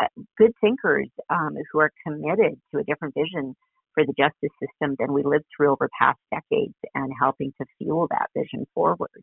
uh, 0.00 0.06
good 0.36 0.52
thinkers 0.60 1.08
um, 1.30 1.54
who 1.72 1.80
are 1.80 1.90
committed 2.06 2.58
to 2.72 2.80
a 2.80 2.84
different 2.84 3.14
vision 3.14 3.54
for 3.98 4.06
the 4.06 4.12
justice 4.12 4.56
system 4.60 4.96
than 4.98 5.12
we 5.12 5.22
lived 5.22 5.44
through 5.56 5.72
over 5.72 5.88
past 6.00 6.18
decades 6.32 6.74
and 6.94 7.10
helping 7.18 7.52
to 7.60 7.66
fuel 7.78 8.06
that 8.10 8.28
vision 8.36 8.66
forward. 8.74 9.22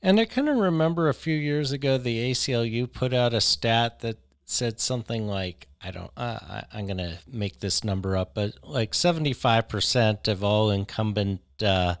And 0.00 0.18
I 0.18 0.24
kind 0.24 0.48
of 0.48 0.56
remember 0.56 1.08
a 1.08 1.14
few 1.14 1.36
years 1.36 1.70
ago, 1.70 1.98
the 1.98 2.30
ACLU 2.30 2.90
put 2.92 3.12
out 3.12 3.34
a 3.34 3.40
stat 3.40 4.00
that 4.00 4.18
said 4.44 4.80
something 4.80 5.28
like, 5.28 5.68
I 5.80 5.90
don't, 5.90 6.10
uh, 6.16 6.38
I, 6.42 6.64
I'm 6.72 6.86
going 6.86 6.98
to 6.98 7.18
make 7.30 7.60
this 7.60 7.84
number 7.84 8.16
up, 8.16 8.34
but 8.34 8.54
like 8.64 8.92
75% 8.92 10.28
of 10.28 10.42
all 10.42 10.70
incumbent 10.70 11.40
uh, 11.64 11.96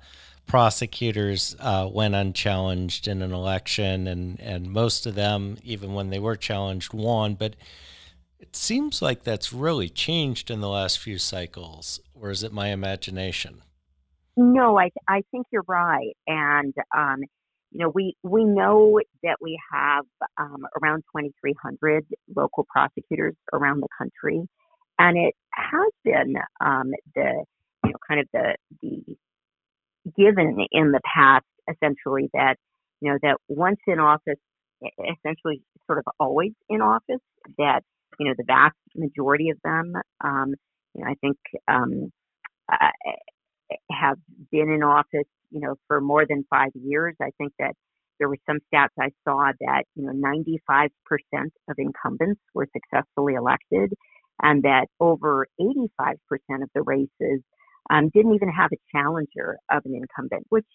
prosecutors 0.46 1.54
uh, 1.60 1.88
went 1.92 2.14
unchallenged 2.14 3.06
in 3.06 3.22
an 3.22 3.32
election, 3.32 4.08
and, 4.08 4.40
and 4.40 4.70
most 4.70 5.06
of 5.06 5.14
them, 5.14 5.58
even 5.62 5.94
when 5.94 6.10
they 6.10 6.18
were 6.18 6.36
challenged, 6.36 6.92
won. 6.92 7.34
But 7.34 7.54
it 8.42 8.56
seems 8.56 9.00
like 9.00 9.22
that's 9.22 9.52
really 9.52 9.88
changed 9.88 10.50
in 10.50 10.60
the 10.60 10.68
last 10.68 10.98
few 10.98 11.16
cycles, 11.18 12.00
or 12.14 12.30
is 12.30 12.42
it 12.42 12.52
my 12.52 12.68
imagination? 12.68 13.62
No, 14.36 14.78
I 14.78 14.90
I 15.08 15.22
think 15.30 15.46
you're 15.50 15.64
right, 15.66 16.16
and 16.26 16.74
um, 16.96 17.20
you 17.70 17.78
know 17.78 17.92
we 17.94 18.16
we 18.22 18.44
know 18.44 19.00
that 19.22 19.36
we 19.40 19.58
have 19.72 20.04
um, 20.38 20.66
around 20.82 21.04
2,300 21.16 22.04
local 22.36 22.66
prosecutors 22.70 23.34
around 23.52 23.80
the 23.80 23.88
country, 23.96 24.46
and 24.98 25.16
it 25.16 25.34
has 25.54 25.92
been 26.04 26.34
um, 26.60 26.92
the 27.14 27.44
you 27.84 27.90
know 27.90 27.98
kind 28.08 28.20
of 28.20 28.26
the 28.32 28.56
the 28.82 29.16
given 30.16 30.66
in 30.70 30.92
the 30.92 31.00
past, 31.04 31.44
essentially, 31.70 32.30
that, 32.34 32.56
you 33.00 33.10
know, 33.10 33.18
that 33.22 33.36
once 33.48 33.78
in 33.86 33.98
office, 33.98 34.38
essentially 34.82 35.62
sort 35.86 35.98
of 35.98 36.04
always 36.18 36.52
in 36.68 36.80
office, 36.80 37.20
that, 37.58 37.82
you 38.18 38.26
know, 38.28 38.34
the 38.36 38.44
vast 38.46 38.76
majority 38.94 39.50
of 39.50 39.58
them, 39.64 39.94
um, 40.22 40.54
you 40.94 41.04
know, 41.04 41.10
I 41.10 41.14
think, 41.20 41.38
um, 41.68 42.10
uh, 42.72 42.90
have 43.90 44.18
been 44.50 44.70
in 44.70 44.82
office, 44.82 45.28
you 45.50 45.60
know, 45.60 45.76
for 45.88 46.00
more 46.00 46.26
than 46.28 46.44
five 46.50 46.70
years. 46.74 47.14
I 47.20 47.30
think 47.38 47.52
that 47.58 47.74
there 48.18 48.28
were 48.28 48.38
some 48.48 48.58
stats 48.72 48.88
I 49.00 49.10
saw 49.24 49.52
that, 49.60 49.84
you 49.94 50.06
know, 50.06 50.12
95% 50.12 50.90
of 51.68 51.76
incumbents 51.78 52.40
were 52.54 52.68
successfully 52.72 53.34
elected 53.34 53.92
and 54.42 54.62
that 54.62 54.86
over 55.00 55.46
85% 55.60 56.16
of 56.62 56.70
the 56.74 56.82
races 56.82 57.42
um, 57.90 58.10
didn't 58.14 58.34
even 58.34 58.48
have 58.48 58.70
a 58.72 58.78
challenger 58.96 59.58
of 59.70 59.82
an 59.84 59.94
incumbent, 59.94 60.46
which, 60.50 60.66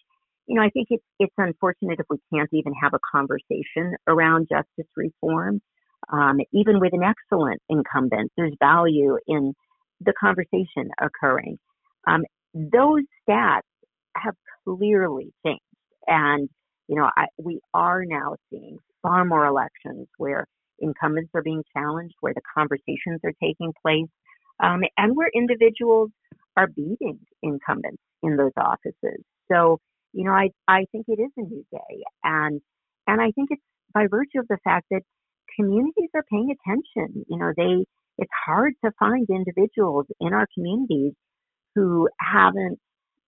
you 0.46 0.56
know, 0.56 0.62
I 0.62 0.70
think 0.70 0.88
it's, 0.90 1.04
it's 1.18 1.34
unfortunate 1.38 2.00
if 2.00 2.06
we 2.10 2.18
can't 2.32 2.50
even 2.52 2.72
have 2.80 2.94
a 2.94 2.98
conversation 3.12 3.96
around 4.06 4.48
justice 4.50 4.90
reform. 4.96 5.60
Um, 6.10 6.38
even 6.52 6.80
with 6.80 6.92
an 6.94 7.02
excellent 7.02 7.60
incumbent, 7.68 8.32
there's 8.36 8.54
value 8.58 9.18
in 9.26 9.54
the 10.00 10.14
conversation 10.18 10.90
occurring. 11.00 11.58
Um, 12.06 12.24
those 12.54 13.02
stats 13.28 13.60
have 14.16 14.34
clearly 14.64 15.32
changed. 15.44 15.60
And, 16.06 16.48
you 16.88 16.96
know, 16.96 17.10
I, 17.16 17.26
we 17.36 17.60
are 17.74 18.04
now 18.04 18.36
seeing 18.50 18.78
far 19.02 19.24
more 19.24 19.44
elections 19.44 20.06
where 20.16 20.46
incumbents 20.80 21.30
are 21.34 21.42
being 21.42 21.62
challenged, 21.76 22.14
where 22.20 22.34
the 22.34 22.40
conversations 22.56 23.20
are 23.24 23.34
taking 23.42 23.72
place, 23.82 24.08
um, 24.62 24.82
and 24.96 25.14
where 25.16 25.30
individuals 25.34 26.10
are 26.56 26.68
beating 26.68 27.18
incumbents 27.42 28.02
in 28.22 28.36
those 28.36 28.52
offices. 28.56 29.22
So, 29.50 29.78
you 30.12 30.24
know, 30.24 30.32
I, 30.32 30.50
I 30.66 30.86
think 30.90 31.06
it 31.08 31.20
is 31.20 31.30
a 31.36 31.42
new 31.42 31.64
day. 31.70 32.02
And, 32.24 32.60
and 33.06 33.20
I 33.20 33.30
think 33.32 33.48
it's 33.50 33.62
by 33.92 34.06
virtue 34.08 34.40
of 34.40 34.48
the 34.48 34.58
fact 34.64 34.86
that 34.90 35.02
communities 35.58 36.10
are 36.14 36.24
paying 36.30 36.54
attention. 36.54 37.24
You 37.28 37.38
know, 37.38 37.52
they, 37.56 37.84
it's 38.18 38.30
hard 38.46 38.74
to 38.84 38.92
find 38.98 39.26
individuals 39.28 40.06
in 40.20 40.32
our 40.32 40.46
communities 40.54 41.12
who 41.74 42.08
haven't 42.20 42.78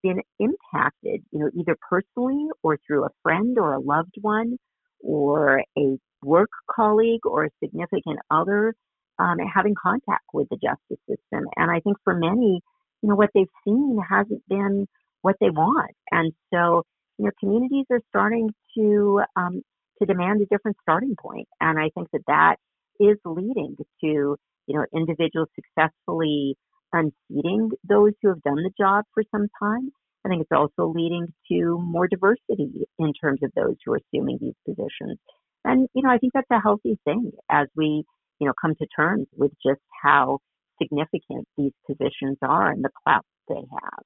been 0.02 0.20
impacted, 0.38 1.22
you 1.30 1.40
know, 1.40 1.50
either 1.58 1.76
personally 1.88 2.46
or 2.62 2.78
through 2.86 3.04
a 3.04 3.10
friend 3.22 3.58
or 3.58 3.74
a 3.74 3.80
loved 3.80 4.14
one 4.20 4.56
or 5.00 5.62
a 5.78 5.98
work 6.22 6.50
colleague 6.70 7.24
or 7.24 7.44
a 7.44 7.50
significant 7.62 8.18
other 8.30 8.74
um, 9.18 9.38
having 9.52 9.74
contact 9.80 10.24
with 10.32 10.48
the 10.48 10.56
justice 10.56 11.02
system. 11.08 11.44
And 11.56 11.70
I 11.70 11.80
think 11.80 11.96
for 12.04 12.14
many, 12.14 12.60
you 13.02 13.08
know, 13.08 13.14
what 13.14 13.30
they've 13.34 13.46
seen 13.64 13.98
hasn't 14.08 14.42
been 14.48 14.86
what 15.22 15.36
they 15.40 15.50
want. 15.50 15.90
And 16.10 16.32
so, 16.52 16.84
you 17.18 17.26
know, 17.26 17.30
communities 17.38 17.84
are 17.90 18.00
starting 18.08 18.50
to 18.76 19.22
um, 19.36 19.62
to 20.00 20.06
demand 20.06 20.40
a 20.40 20.46
different 20.46 20.76
starting 20.82 21.14
point. 21.20 21.48
And 21.60 21.78
I 21.78 21.90
think 21.94 22.08
that 22.12 22.22
that 22.26 22.56
is 22.98 23.16
leading 23.24 23.76
to, 24.02 24.36
you 24.66 24.74
know, 24.74 24.84
individuals 24.94 25.48
successfully 25.54 26.56
unseating 26.92 27.70
those 27.88 28.12
who 28.20 28.28
have 28.28 28.42
done 28.42 28.56
the 28.56 28.72
job 28.78 29.04
for 29.14 29.22
some 29.30 29.48
time. 29.62 29.90
I 30.24 30.28
think 30.28 30.42
it's 30.42 30.52
also 30.52 30.92
leading 30.92 31.28
to 31.50 31.78
more 31.78 32.06
diversity 32.06 32.86
in 32.98 33.12
terms 33.14 33.40
of 33.42 33.50
those 33.56 33.76
who 33.84 33.94
are 33.94 34.00
assuming 34.12 34.38
these 34.40 34.54
positions. 34.66 35.18
And, 35.64 35.88
you 35.94 36.02
know, 36.02 36.10
I 36.10 36.18
think 36.18 36.32
that's 36.34 36.50
a 36.50 36.60
healthy 36.60 36.98
thing 37.04 37.32
as 37.50 37.68
we, 37.76 38.04
you 38.38 38.46
know, 38.46 38.52
come 38.60 38.74
to 38.74 38.86
terms 38.94 39.26
with 39.36 39.52
just 39.64 39.80
how 40.02 40.38
significant 40.80 41.46
these 41.56 41.72
positions 41.86 42.38
are 42.42 42.70
and 42.70 42.84
the 42.84 42.90
clout 43.04 43.24
they 43.48 43.54
have. 43.54 44.04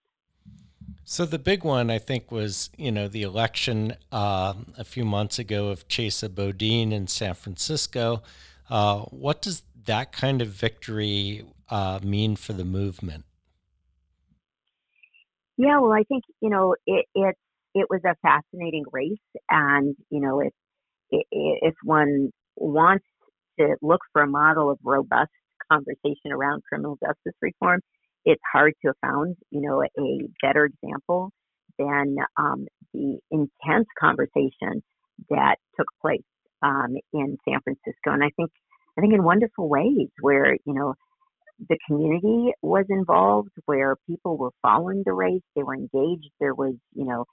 So 1.05 1.27
the 1.27 1.39
big 1.39 1.65
one, 1.65 1.91
I 1.91 1.99
think, 1.99 2.33
was 2.33 2.71
you 2.79 2.91
know 2.91 3.09
the 3.09 3.23
election 3.23 3.95
uh, 4.11 4.55
a 4.79 4.85
few 4.85 5.05
months 5.05 5.39
ago 5.39 5.69
of 5.69 5.87
Chesa 5.87 6.35
Boudin 6.35 6.93
in 6.93 7.07
San 7.07 7.35
Francisco. 7.35 8.23
Uh, 8.71 9.01
what 9.03 9.43
does 9.43 9.63
that 9.85 10.13
kind 10.13 10.41
of 10.41 10.49
victory 10.49 11.45
uh, 11.69 12.01
mean 12.03 12.37
for 12.37 12.55
the 12.55 12.65
movement? 12.65 13.25
Yeah, 15.59 15.79
well, 15.81 15.93
I 15.93 16.05
think 16.05 16.25
you 16.41 16.49
know 16.49 16.75
it 16.87 17.05
it 17.15 17.37
it 17.75 17.87
was 17.91 18.01
a 18.07 18.15
fascinating 18.23 18.85
race, 18.91 19.19
and 19.51 19.95
you 20.09 20.21
know 20.21 20.41
if 20.41 20.53
if 21.11 21.75
one 21.83 22.31
wants 22.57 23.05
to 23.61 23.77
look 23.83 24.01
for 24.13 24.23
a 24.23 24.27
model 24.27 24.71
of 24.71 24.79
robust 24.83 25.31
conversation 25.71 26.33
around 26.33 26.63
criminal 26.69 26.97
justice 27.05 27.39
reform, 27.43 27.81
it's 28.25 28.43
hard 28.53 28.75
to 28.83 28.89
have 28.89 28.97
found, 29.01 29.37
you 29.51 29.61
know, 29.61 29.83
a 29.83 30.29
better 30.43 30.67
example 30.67 31.31
than 31.79 32.17
um, 32.37 32.67
the 32.93 33.19
intense 33.31 33.89
conversation 33.99 34.83
that 35.31 35.57
took 35.77 35.87
place 36.01 36.23
um, 36.63 36.97
in 37.13 37.37
San 37.49 37.61
Francisco. 37.63 38.13
And 38.13 38.23
I 38.23 38.31
think, 38.37 38.51
I 38.97 39.01
think 39.01 39.15
in 39.15 39.23
wonderful 39.23 39.69
ways 39.69 40.09
where, 40.21 40.55
you 40.55 40.75
know, 40.75 40.95
the 41.69 41.79
community 41.87 42.53
was 42.63 42.85
involved, 42.89 43.51
where 43.67 43.97
people 44.09 44.37
were 44.37 44.51
following 44.63 45.03
the 45.05 45.13
race, 45.13 45.43
they 45.55 45.63
were 45.63 45.75
engaged. 45.75 46.31
There 46.41 46.55
was, 46.55 46.75
you 46.95 47.05
know, 47.05 47.25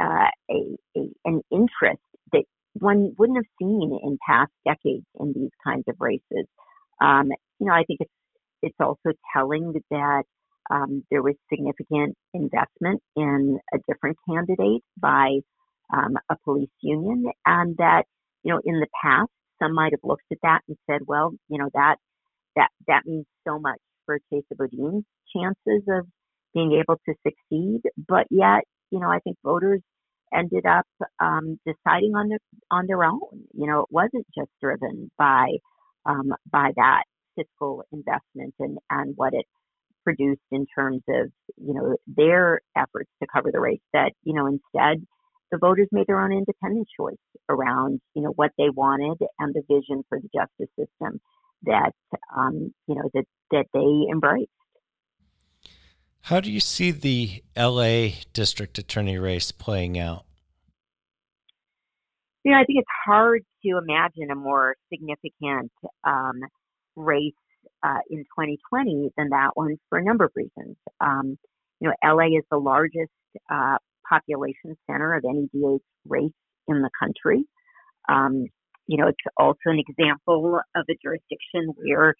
uh, 0.00 0.28
a, 0.50 0.76
a 0.96 1.08
an 1.24 1.42
interest 1.50 2.02
that 2.32 2.44
one 2.74 3.14
wouldn't 3.18 3.38
have 3.38 3.44
seen 3.60 3.98
in 4.02 4.18
past 4.28 4.52
decades 4.66 5.06
in 5.18 5.32
these 5.34 5.50
kinds 5.64 5.84
of 5.88 5.96
races. 6.00 6.46
Um, 7.00 7.30
you 7.58 7.66
know, 7.66 7.72
I 7.72 7.84
think 7.84 8.00
it's 8.00 8.10
it's 8.64 8.80
also 8.80 9.12
telling 9.36 9.74
that 9.90 10.24
um, 10.70 11.04
there 11.10 11.22
was 11.22 11.34
significant 11.52 12.16
investment 12.34 13.02
in 13.16 13.58
a 13.74 13.78
different 13.88 14.16
candidate 14.28 14.82
by 15.00 15.40
um, 15.94 16.16
a 16.30 16.36
police 16.44 16.70
union, 16.82 17.26
and 17.46 17.76
that 17.78 18.04
you 18.42 18.52
know 18.52 18.60
in 18.64 18.80
the 18.80 18.88
past 19.02 19.30
some 19.62 19.74
might 19.74 19.92
have 19.92 20.00
looked 20.04 20.24
at 20.32 20.38
that 20.42 20.60
and 20.68 20.76
said, 20.90 21.02
well, 21.06 21.32
you 21.48 21.58
know 21.58 21.70
that 21.74 21.96
that 22.56 22.70
that 22.88 23.02
means 23.06 23.26
so 23.46 23.58
much 23.58 23.80
for 24.06 24.18
Chesa 24.32 24.56
Boudin's 24.58 25.04
chances 25.36 25.84
of 25.88 26.06
being 26.54 26.72
able 26.72 26.98
to 27.08 27.14
succeed, 27.26 27.82
but 28.08 28.26
yet 28.30 28.64
you 28.90 29.00
know 29.00 29.10
I 29.10 29.20
think 29.20 29.38
voters 29.44 29.82
ended 30.34 30.66
up 30.66 30.86
um, 31.20 31.58
deciding 31.66 32.14
on 32.16 32.28
their 32.28 32.40
on 32.70 32.86
their 32.86 33.04
own. 33.04 33.44
You 33.54 33.66
know, 33.68 33.80
it 33.80 33.88
wasn't 33.90 34.26
just 34.36 34.50
driven 34.62 35.10
by 35.18 35.48
um, 36.06 36.32
by 36.50 36.72
that 36.76 37.04
fiscal 37.36 37.84
investment 37.92 38.54
and 38.58 38.78
and 38.90 39.14
what 39.16 39.34
it 39.34 39.46
produced 40.04 40.42
in 40.52 40.66
terms 40.66 41.02
of, 41.08 41.32
you 41.56 41.74
know, 41.74 41.96
their 42.06 42.60
efforts 42.76 43.10
to 43.22 43.26
cover 43.32 43.50
the 43.50 43.60
race 43.60 43.80
that, 43.92 44.12
you 44.22 44.34
know, 44.34 44.46
instead 44.46 45.04
the 45.50 45.58
voters 45.58 45.88
made 45.92 46.06
their 46.06 46.20
own 46.20 46.32
independent 46.32 46.88
choice 46.98 47.16
around, 47.48 48.00
you 48.14 48.22
know, 48.22 48.30
what 48.30 48.50
they 48.58 48.70
wanted 48.70 49.18
and 49.38 49.54
the 49.54 49.62
vision 49.68 50.04
for 50.08 50.20
the 50.20 50.28
justice 50.34 50.72
system 50.78 51.20
that, 51.62 51.92
um, 52.36 52.72
you 52.86 52.94
know, 52.94 53.08
that, 53.14 53.24
that 53.50 53.66
they 53.72 54.12
embraced. 54.12 54.50
How 56.22 56.40
do 56.40 56.50
you 56.50 56.60
see 56.60 56.90
the 56.90 57.42
LA 57.56 58.08
district 58.32 58.78
attorney 58.78 59.18
race 59.18 59.52
playing 59.52 59.98
out? 59.98 60.24
You 62.44 62.52
know, 62.52 62.58
I 62.58 62.64
think 62.64 62.78
it's 62.78 62.88
hard 63.06 63.42
to 63.64 63.78
imagine 63.78 64.30
a 64.30 64.34
more 64.34 64.74
significant 64.92 65.72
um, 66.04 66.40
race 66.96 67.34
uh, 67.82 68.00
in 68.10 68.18
2020 68.18 69.10
than 69.16 69.30
that 69.30 69.50
one 69.54 69.76
for 69.88 69.98
a 69.98 70.04
number 70.04 70.24
of 70.24 70.32
reasons. 70.34 70.76
Um, 71.00 71.38
you 71.80 71.88
know, 71.88 71.94
LA 72.04 72.38
is 72.38 72.44
the 72.50 72.58
largest 72.58 73.12
uh, 73.52 73.76
population 74.08 74.76
center 74.90 75.14
of 75.14 75.24
any 75.28 75.48
DA 75.52 75.78
race 76.06 76.32
in 76.68 76.82
the 76.82 76.90
country. 76.98 77.44
Um, 78.08 78.46
you 78.86 78.98
know, 78.98 79.08
it's 79.08 79.18
also 79.36 79.58
an 79.66 79.80
example 79.86 80.60
of 80.74 80.84
a 80.88 80.94
jurisdiction 81.02 81.74
where 81.76 82.14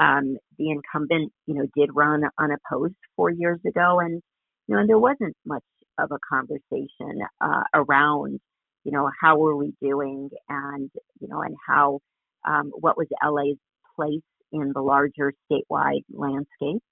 um, 0.00 0.36
the 0.58 0.70
incumbent, 0.70 1.32
you 1.46 1.54
know, 1.54 1.66
did 1.76 1.90
run 1.94 2.22
unopposed 2.38 2.94
four 3.16 3.30
years 3.30 3.60
ago, 3.66 4.00
and 4.00 4.22
you 4.66 4.74
know, 4.74 4.80
and 4.80 4.88
there 4.88 4.98
wasn't 4.98 5.36
much 5.44 5.64
of 5.98 6.10
a 6.12 6.18
conversation 6.28 7.20
uh, 7.40 7.62
around, 7.74 8.40
you 8.84 8.92
know, 8.92 9.10
how 9.20 9.38
were 9.38 9.56
we 9.56 9.74
doing, 9.82 10.30
and 10.48 10.90
you 11.20 11.28
know, 11.28 11.42
and 11.42 11.56
how 11.66 12.00
um, 12.46 12.70
what 12.80 12.96
was 12.96 13.06
LA's 13.22 13.58
place 14.00 14.22
in 14.52 14.72
the 14.74 14.80
larger 14.80 15.32
statewide 15.50 16.04
landscape. 16.12 16.82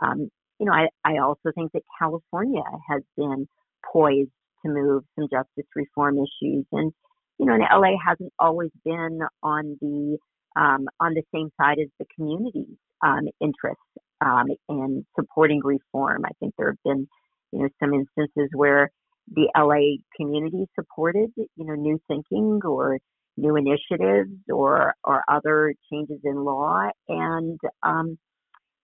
Um, 0.00 0.28
you 0.58 0.66
know, 0.66 0.72
I, 0.72 0.88
I 1.04 1.18
also 1.18 1.52
think 1.54 1.72
that 1.72 1.82
California 1.98 2.62
has 2.88 3.02
been 3.16 3.46
poised 3.92 4.30
to 4.64 4.72
move 4.72 5.04
some 5.14 5.28
justice 5.30 5.70
reform 5.74 6.16
issues, 6.16 6.64
and 6.72 6.92
you 7.38 7.46
know, 7.46 7.54
and 7.54 7.62
LA 7.62 7.96
hasn't 8.04 8.32
always 8.38 8.70
been 8.84 9.20
on 9.42 9.76
the 9.80 10.18
um, 10.58 10.86
on 11.00 11.14
the 11.14 11.22
same 11.34 11.50
side 11.60 11.78
as 11.78 11.88
the 11.98 12.06
community's 12.14 12.76
um, 13.02 13.28
interests 13.40 13.82
um, 14.24 14.46
in 14.68 15.04
supporting 15.18 15.60
reform. 15.62 16.22
I 16.24 16.30
think 16.40 16.54
there 16.56 16.68
have 16.68 16.82
been, 16.84 17.06
you 17.52 17.60
know, 17.60 17.68
some 17.78 17.92
instances 17.92 18.48
where 18.54 18.90
the 19.34 19.50
LA 19.56 19.98
community 20.16 20.66
supported, 20.74 21.30
you 21.36 21.48
know, 21.58 21.74
new 21.74 21.98
thinking 22.08 22.60
or 22.64 22.98
new 23.36 23.56
initiatives 23.56 24.32
or 24.52 24.94
or 25.04 25.22
other 25.28 25.74
changes 25.92 26.20
in 26.24 26.36
law. 26.44 26.88
And 27.08 27.58
um, 27.82 28.18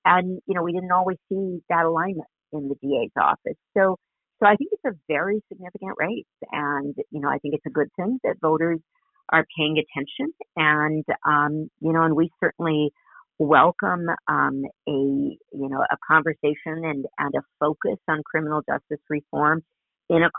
and 0.04 0.40
you 0.46 0.54
know 0.54 0.62
we 0.62 0.72
didn't 0.72 0.92
always 0.92 1.18
see 1.28 1.60
that 1.70 1.84
alignment 1.84 2.28
in 2.52 2.68
the 2.68 2.76
DA's 2.82 3.12
office. 3.20 3.58
So 3.76 3.96
so 4.40 4.46
I 4.48 4.56
think 4.56 4.70
it's 4.72 4.84
a 4.84 4.98
very 5.08 5.42
significant 5.48 5.94
race. 5.98 6.24
And 6.52 6.94
you 7.10 7.20
know 7.20 7.28
I 7.28 7.38
think 7.38 7.54
it's 7.54 7.66
a 7.66 7.70
good 7.70 7.88
thing 7.96 8.18
that 8.24 8.36
voters 8.40 8.80
are 9.30 9.46
paying 9.56 9.78
attention. 9.78 10.32
And 10.56 11.04
um, 11.26 11.70
you 11.80 11.92
know 11.92 12.02
and 12.02 12.16
we 12.16 12.30
certainly 12.40 12.90
welcome 13.38 14.06
um, 14.28 14.62
a 14.88 14.92
you 14.92 15.38
know 15.52 15.82
a 15.90 15.96
conversation 16.06 16.84
and 16.84 17.04
and 17.18 17.34
a 17.34 17.42
focus 17.60 17.98
on 18.08 18.22
criminal 18.24 18.62
justice 18.68 19.04
reform 19.08 19.62
in 20.12 20.22
a 20.22 20.30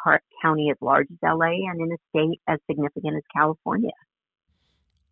county 0.41 0.69
as 0.69 0.77
large 0.81 1.07
as 1.11 1.17
LA 1.23 1.47
and 1.69 1.81
in 1.81 1.91
a 1.91 1.97
state 2.09 2.39
as 2.47 2.59
significant 2.69 3.15
as 3.17 3.23
California. 3.35 3.91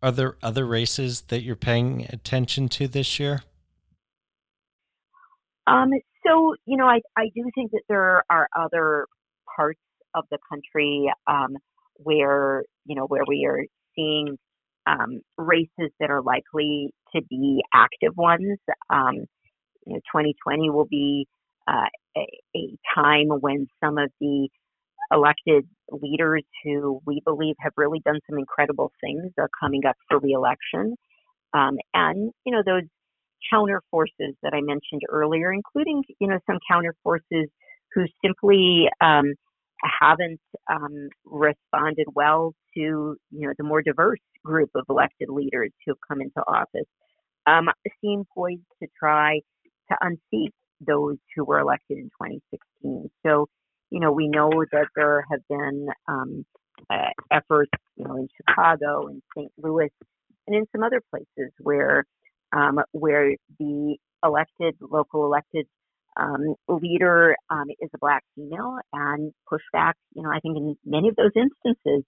Are 0.00 0.12
there 0.12 0.36
other 0.42 0.64
races 0.64 1.22
that 1.22 1.42
you're 1.42 1.56
paying 1.56 2.06
attention 2.10 2.68
to 2.70 2.86
this 2.86 3.18
year? 3.18 3.42
Um, 5.66 5.90
so, 6.24 6.54
you 6.64 6.76
know, 6.76 6.86
I, 6.86 7.00
I 7.16 7.30
do 7.34 7.50
think 7.54 7.72
that 7.72 7.82
there 7.88 8.22
are 8.30 8.48
other 8.56 9.06
parts 9.56 9.80
of 10.14 10.24
the 10.30 10.38
country 10.48 11.10
um, 11.26 11.56
where, 11.96 12.64
you 12.84 12.94
know, 12.94 13.06
where 13.06 13.24
we 13.26 13.44
are 13.48 13.64
seeing 13.96 14.38
um, 14.86 15.20
races 15.38 15.90
that 15.98 16.10
are 16.10 16.22
likely 16.22 16.90
to 17.14 17.22
be 17.28 17.62
active 17.74 18.16
ones. 18.16 18.58
Um, 18.90 19.26
you 19.86 19.94
know, 19.94 20.00
2020 20.12 20.70
will 20.70 20.86
be 20.86 21.26
uh, 21.66 21.86
a, 22.16 22.76
time 22.94 23.28
when 23.28 23.66
some 23.82 23.98
of 23.98 24.10
the 24.20 24.48
elected 25.12 25.66
leaders 25.90 26.44
who 26.64 27.00
we 27.06 27.20
believe 27.24 27.54
have 27.58 27.72
really 27.76 28.00
done 28.04 28.18
some 28.28 28.38
incredible 28.38 28.92
things 29.00 29.32
are 29.38 29.50
coming 29.60 29.84
up 29.86 29.96
for 30.08 30.18
reelection. 30.18 30.96
Um, 31.54 31.76
and, 31.92 32.32
you 32.44 32.52
know, 32.52 32.62
those 32.64 32.88
counter 33.52 33.82
forces 33.90 34.34
that 34.42 34.54
I 34.54 34.60
mentioned 34.60 35.02
earlier, 35.08 35.52
including, 35.52 36.02
you 36.18 36.28
know, 36.28 36.38
some 36.46 36.58
counter 36.70 36.94
forces 37.02 37.48
who 37.94 38.04
simply 38.24 38.88
um, 39.00 39.34
haven't 40.00 40.40
um, 40.70 41.08
responded 41.24 42.06
well 42.14 42.54
to, 42.74 42.80
you 42.80 43.16
know, 43.30 43.52
the 43.58 43.64
more 43.64 43.82
diverse 43.82 44.20
group 44.44 44.70
of 44.74 44.84
elected 44.88 45.28
leaders 45.28 45.70
who 45.84 45.92
have 45.92 45.98
come 46.08 46.20
into 46.20 46.40
office, 46.46 46.88
um, 47.46 47.68
seem 48.00 48.24
poised 48.34 48.62
to 48.82 48.88
try 48.98 49.40
to 49.90 49.96
unseat 50.00 50.54
those 50.86 51.16
who 51.34 51.44
were 51.44 51.58
elected 51.58 51.98
in 51.98 52.10
2016. 52.22 53.10
So, 53.24 53.48
you 53.90 54.00
know, 54.00 54.12
we 54.12 54.28
know 54.28 54.50
that 54.72 54.86
there 54.96 55.24
have 55.30 55.40
been 55.48 55.88
um, 56.08 56.44
uh, 56.90 57.10
efforts, 57.30 57.72
you 57.96 58.04
know, 58.04 58.16
in 58.16 58.28
Chicago 58.36 59.06
and 59.08 59.22
St. 59.36 59.52
Louis 59.58 59.90
and 60.46 60.56
in 60.56 60.66
some 60.72 60.82
other 60.82 61.00
places 61.10 61.52
where 61.60 62.04
um, 62.54 62.80
where 62.92 63.34
the 63.58 63.96
elected, 64.24 64.76
local 64.80 65.24
elected 65.24 65.66
um, 66.16 66.54
leader 66.68 67.34
um, 67.50 67.64
is 67.80 67.88
a 67.94 67.98
black 67.98 68.22
female 68.34 68.78
and 68.92 69.32
pushback. 69.50 69.94
You 70.14 70.22
know, 70.22 70.30
I 70.30 70.40
think 70.40 70.56
in 70.56 70.76
many 70.84 71.08
of 71.08 71.16
those 71.16 71.32
instances, 71.34 72.04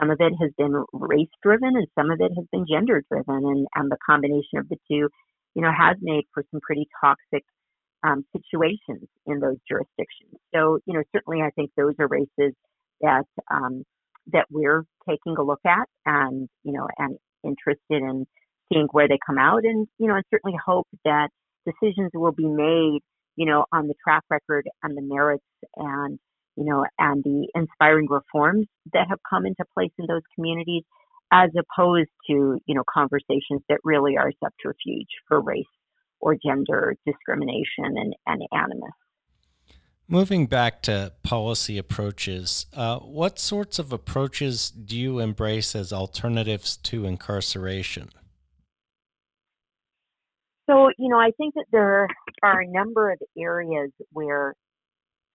some 0.00 0.10
of 0.10 0.18
it 0.20 0.32
has 0.40 0.50
been 0.56 0.84
race 0.92 1.28
driven 1.42 1.76
and 1.76 1.86
some 1.98 2.10
of 2.10 2.20
it 2.20 2.32
has 2.36 2.46
been 2.52 2.66
gender 2.70 3.02
driven, 3.10 3.44
and, 3.44 3.66
and 3.74 3.90
the 3.90 3.98
combination 4.08 4.58
of 4.58 4.68
the 4.68 4.76
two, 4.88 5.08
you 5.54 5.62
know, 5.62 5.72
has 5.76 5.96
made 6.00 6.24
for 6.32 6.44
some 6.50 6.60
pretty 6.62 6.88
toxic 7.02 7.44
um, 8.02 8.24
situations 8.32 9.08
in 9.26 9.40
those 9.40 9.56
jurisdictions. 9.68 10.34
So, 10.54 10.78
you 10.86 10.94
know, 10.94 11.02
certainly 11.14 11.42
I 11.42 11.50
think 11.50 11.70
those 11.76 11.94
are 11.98 12.08
races 12.08 12.54
that 13.00 13.24
um, 13.50 13.84
that 14.32 14.46
we're 14.50 14.84
taking 15.08 15.36
a 15.38 15.42
look 15.42 15.60
at 15.66 15.88
and 16.06 16.48
you 16.62 16.72
know 16.72 16.86
and 16.98 17.16
interested 17.44 17.78
in 17.90 18.26
seeing 18.72 18.86
where 18.92 19.08
they 19.08 19.18
come 19.26 19.38
out 19.38 19.64
and 19.64 19.86
you 19.98 20.06
know 20.06 20.14
and 20.14 20.24
certainly 20.30 20.56
hope 20.64 20.86
that 21.04 21.28
decisions 21.66 22.10
will 22.14 22.32
be 22.32 22.46
made 22.46 23.00
you 23.36 23.46
know 23.46 23.64
on 23.72 23.88
the 23.88 23.94
track 24.02 24.22
record 24.30 24.68
and 24.82 24.96
the 24.96 25.02
merits 25.02 25.44
and 25.76 26.18
you 26.56 26.64
know 26.64 26.84
and 26.98 27.24
the 27.24 27.48
inspiring 27.54 28.06
reforms 28.08 28.66
that 28.92 29.06
have 29.08 29.18
come 29.28 29.46
into 29.46 29.64
place 29.74 29.92
in 29.98 30.06
those 30.06 30.22
communities 30.34 30.82
as 31.32 31.50
opposed 31.56 32.10
to 32.26 32.58
you 32.66 32.74
know 32.74 32.84
conversations 32.92 33.62
that 33.68 33.78
really 33.84 34.16
are 34.16 34.32
subterfuge 34.42 35.08
for 35.28 35.40
race 35.40 35.64
or 36.20 36.36
gender 36.36 36.94
discrimination 37.06 37.96
and, 37.96 38.14
and 38.26 38.42
animus 38.52 38.92
Moving 40.12 40.46
back 40.46 40.82
to 40.82 41.12
policy 41.22 41.78
approaches, 41.78 42.66
uh, 42.74 42.98
what 42.98 43.38
sorts 43.38 43.78
of 43.78 43.92
approaches 43.92 44.68
do 44.68 44.98
you 44.98 45.20
embrace 45.20 45.76
as 45.76 45.92
alternatives 45.92 46.76
to 46.78 47.04
incarceration? 47.04 48.10
So, 50.68 50.90
you 50.98 51.10
know, 51.10 51.16
I 51.20 51.30
think 51.36 51.54
that 51.54 51.66
there 51.70 52.08
are 52.42 52.60
a 52.60 52.66
number 52.66 53.12
of 53.12 53.20
areas 53.38 53.92
where 54.10 54.54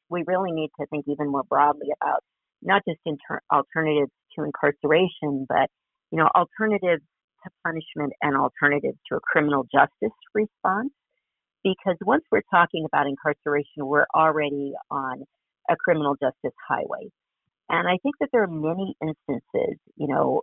we 0.10 0.26
really 0.28 0.52
need 0.52 0.72
to 0.78 0.86
think 0.88 1.06
even 1.08 1.30
more 1.32 1.44
broadly 1.44 1.88
about 2.02 2.20
not 2.62 2.82
just 2.86 3.00
inter- 3.06 3.40
alternatives 3.50 4.12
to 4.38 4.44
incarceration, 4.44 5.46
but, 5.48 5.70
you 6.12 6.18
know, 6.18 6.28
alternatives 6.36 7.04
to 7.46 7.50
punishment 7.66 8.14
and 8.22 8.36
alternatives 8.36 8.98
to 9.10 9.18
a 9.18 9.20
criminal 9.22 9.66
justice 9.72 10.16
response 10.34 10.92
because 11.64 11.98
once 12.06 12.24
we're 12.32 12.46
talking 12.52 12.86
about 12.86 13.08
incarceration, 13.08 13.86
we're 13.88 14.06
already 14.14 14.74
on 14.92 15.24
a 15.70 15.76
criminal 15.76 16.16
justice 16.22 16.56
highway. 16.68 17.10
And 17.70 17.88
I 17.88 17.98
think 18.04 18.16
that 18.20 18.30
there 18.32 18.44
are 18.44 18.48
many 18.48 18.96
instances, 19.02 19.80
you 19.96 20.08
know, 20.08 20.42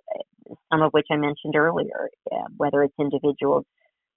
some 0.72 0.82
of 0.82 0.90
which 0.90 1.06
I 1.10 1.16
mentioned 1.16 1.54
earlier, 1.54 2.10
uh, 2.32 2.48
whether 2.56 2.82
it's 2.82 2.94
individuals 2.98 3.64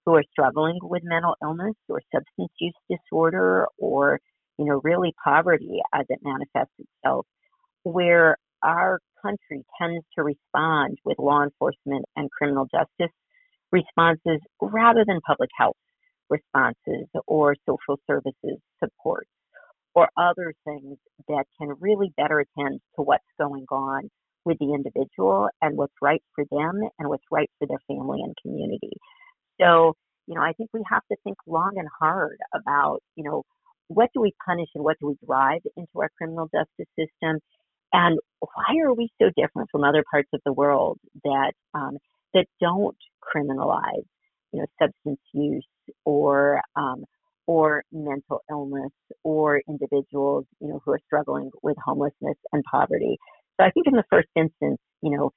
who 0.04 0.16
are 0.16 0.24
struggling 0.32 0.78
with 0.82 1.02
mental 1.04 1.36
illness 1.42 1.74
or 1.88 2.00
substance 2.12 2.50
use 2.58 2.74
disorder 2.90 3.66
or, 3.78 4.18
you 4.58 4.64
know, 4.64 4.80
really 4.82 5.14
poverty 5.22 5.78
as 5.94 6.06
it 6.08 6.18
manifests 6.22 6.74
itself, 6.78 7.26
where 7.84 8.36
our 8.62 8.98
country 9.26 9.64
tends 9.80 10.04
to 10.16 10.22
respond 10.22 10.98
with 11.04 11.18
law 11.18 11.42
enforcement 11.42 12.04
and 12.16 12.30
criminal 12.30 12.66
justice 12.72 13.14
responses 13.72 14.40
rather 14.60 15.04
than 15.06 15.20
public 15.26 15.50
health 15.58 15.76
responses 16.30 17.06
or 17.26 17.54
social 17.68 18.00
services 18.08 18.58
supports 18.82 19.30
or 19.94 20.08
other 20.16 20.52
things 20.64 20.96
that 21.28 21.44
can 21.58 21.74
really 21.80 22.12
better 22.16 22.40
attend 22.40 22.80
to 22.94 23.02
what's 23.02 23.24
going 23.40 23.64
on 23.70 24.08
with 24.44 24.58
the 24.58 24.72
individual 24.72 25.48
and 25.62 25.76
what's 25.76 25.94
right 26.00 26.22
for 26.34 26.44
them 26.50 26.80
and 26.98 27.08
what's 27.08 27.24
right 27.30 27.50
for 27.58 27.66
their 27.66 27.80
family 27.88 28.20
and 28.22 28.34
community. 28.42 28.92
So, 29.60 29.94
you 30.26 30.34
know, 30.34 30.42
I 30.42 30.52
think 30.52 30.70
we 30.72 30.82
have 30.90 31.02
to 31.10 31.16
think 31.24 31.36
long 31.46 31.72
and 31.76 31.88
hard 31.98 32.36
about, 32.54 33.00
you 33.16 33.24
know, 33.24 33.42
what 33.88 34.10
do 34.14 34.20
we 34.20 34.32
punish 34.44 34.68
and 34.74 34.84
what 34.84 34.98
do 35.00 35.06
we 35.06 35.16
drive 35.26 35.62
into 35.76 36.00
our 36.00 36.10
criminal 36.18 36.48
justice 36.52 36.92
system, 36.98 37.40
and 37.96 38.18
why 38.40 38.76
are 38.84 38.92
we 38.92 39.08
so 39.20 39.30
different 39.36 39.70
from 39.72 39.82
other 39.82 40.04
parts 40.10 40.28
of 40.34 40.40
the 40.44 40.52
world 40.52 40.98
that 41.24 41.52
um, 41.74 41.96
that 42.34 42.44
don't 42.60 42.96
criminalize, 43.24 44.04
you 44.52 44.60
know, 44.60 44.66
substance 44.80 45.20
use 45.32 45.66
or 46.04 46.60
um, 46.76 47.04
or 47.46 47.82
mental 47.90 48.40
illness 48.50 48.92
or 49.24 49.62
individuals 49.66 50.44
you 50.60 50.68
know 50.68 50.80
who 50.84 50.92
are 50.92 51.00
struggling 51.06 51.50
with 51.62 51.76
homelessness 51.82 52.36
and 52.52 52.62
poverty. 52.70 53.16
So 53.58 53.64
I 53.64 53.70
think 53.70 53.86
in 53.86 53.94
the 53.94 54.04
first 54.10 54.28
instance, 54.36 54.78
you 55.02 55.16
know, 55.16 55.30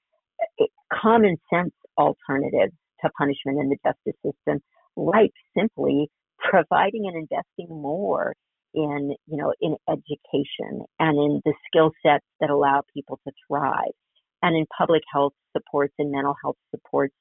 common 0.92 1.38
sense 1.54 1.74
alternatives 1.98 2.74
to 3.02 3.10
punishment 3.18 3.60
in 3.60 3.70
the 3.70 3.78
justice 3.86 4.20
system, 4.26 4.62
like 4.98 5.32
simply 5.58 6.10
providing 6.40 7.06
and 7.06 7.16
investing 7.16 7.70
more 7.70 8.34
in 8.74 9.16
you 9.28 9.38
know 9.38 9.54
in 9.62 9.76
education 9.88 10.86
and 11.00 11.18
in 11.18 11.42
the 11.46 11.54
skill 11.68 11.92
sets 12.06 12.26
that 12.40 12.50
allow 12.50 12.82
people 12.94 13.20
to 13.28 13.34
thrive 13.48 13.94
and 14.44 14.56
in 14.56 14.66
public 14.78 15.02
health 15.12 15.34
supports 15.56 15.94
and 16.00 16.12
mental 16.12 16.36
health 16.44 16.58
supports 16.74 17.14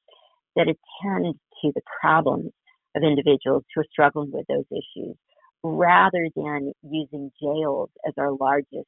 that 0.56 0.66
attend 0.68 1.34
to 1.62 1.72
the 1.74 1.82
problems 2.00 2.50
of 2.96 3.02
individuals 3.02 3.64
who 3.74 3.80
are 3.80 3.86
struggling 3.90 4.30
with 4.32 4.46
those 4.48 4.64
issues 4.70 5.16
rather 5.62 6.28
than 6.36 6.72
using 6.82 7.30
jails 7.40 7.90
as 8.06 8.14
our 8.18 8.32
largest 8.32 8.86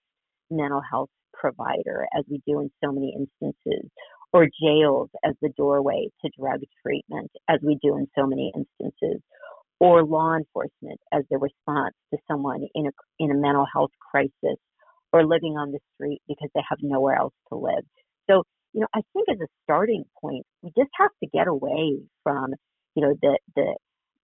mental 0.50 0.80
health 0.88 1.10
provider, 1.32 2.06
as 2.16 2.24
we 2.30 2.40
do 2.46 2.60
in 2.60 2.70
so 2.84 2.92
many 2.92 3.14
instances, 3.16 3.90
or 4.32 4.46
jails 4.62 5.08
as 5.24 5.34
the 5.42 5.50
doorway 5.56 6.08
to 6.24 6.30
drug 6.38 6.60
treatment, 6.82 7.30
as 7.48 7.58
we 7.62 7.78
do 7.82 7.96
in 7.96 8.06
so 8.16 8.26
many 8.26 8.52
instances, 8.54 9.22
or 9.80 10.04
law 10.04 10.36
enforcement 10.36 11.00
as 11.12 11.22
the 11.30 11.38
response 11.38 11.94
to 12.12 12.18
someone 12.30 12.66
in 12.74 12.86
a, 12.86 12.90
in 13.18 13.30
a 13.30 13.34
mental 13.34 13.66
health 13.72 13.90
crisis 14.10 14.58
or 15.12 15.26
living 15.26 15.56
on 15.56 15.72
the 15.72 15.80
street 15.94 16.20
because 16.28 16.50
they 16.54 16.60
have 16.68 16.78
nowhere 16.82 17.16
else 17.16 17.34
to 17.48 17.56
live. 17.58 17.84
So, 18.28 18.44
you 18.72 18.82
know, 18.82 18.86
I 18.94 19.00
think 19.12 19.26
as 19.28 19.40
a 19.40 19.48
starting 19.64 20.04
point, 20.20 20.44
we 20.62 20.70
just 20.76 20.90
have 20.98 21.10
to 21.22 21.30
get 21.32 21.48
away 21.48 21.98
from, 22.22 22.50
you 22.94 23.02
know, 23.02 23.14
the, 23.20 23.38
the 23.56 23.76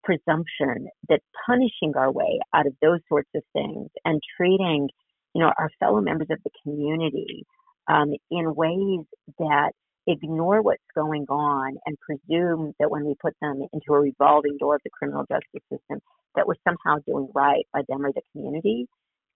presumption 0.05 0.89
that 1.09 1.21
punishing 1.47 1.95
our 1.97 2.13
way 2.13 2.39
out 2.55 2.67
of 2.67 2.75
those 2.81 3.01
sorts 3.09 3.31
of 3.35 3.43
things 3.53 3.89
and 4.05 4.21
treating, 4.37 4.89
you 5.35 5.43
know, 5.43 5.51
our 5.59 5.71
fellow 5.81 6.01
members 6.01 6.29
of 6.31 6.39
the 6.45 6.51
community 6.63 7.45
um, 7.89 8.13
in 8.31 8.55
ways 8.55 9.05
that 9.39 9.73
ignore 10.07 10.63
what's 10.63 10.83
going 10.95 11.27
on 11.29 11.77
and 11.87 11.97
presume 12.01 12.73
that 12.79 12.91
when 12.91 13.05
we 13.05 13.15
put 13.21 13.35
them 13.41 13.63
into 13.73 13.93
a 13.93 14.01
revolving 14.01 14.57
door 14.59 14.77
of 14.77 14.83
the 14.85 14.91
criminal 14.91 15.25
justice 15.29 15.63
system, 15.71 16.01
that 16.35 16.47
we're 16.47 16.55
somehow 16.67 16.99
doing 17.07 17.29
right 17.35 17.67
by 17.73 17.83
them 17.89 18.05
or 18.05 18.13
the 18.13 18.23
community. 18.33 18.87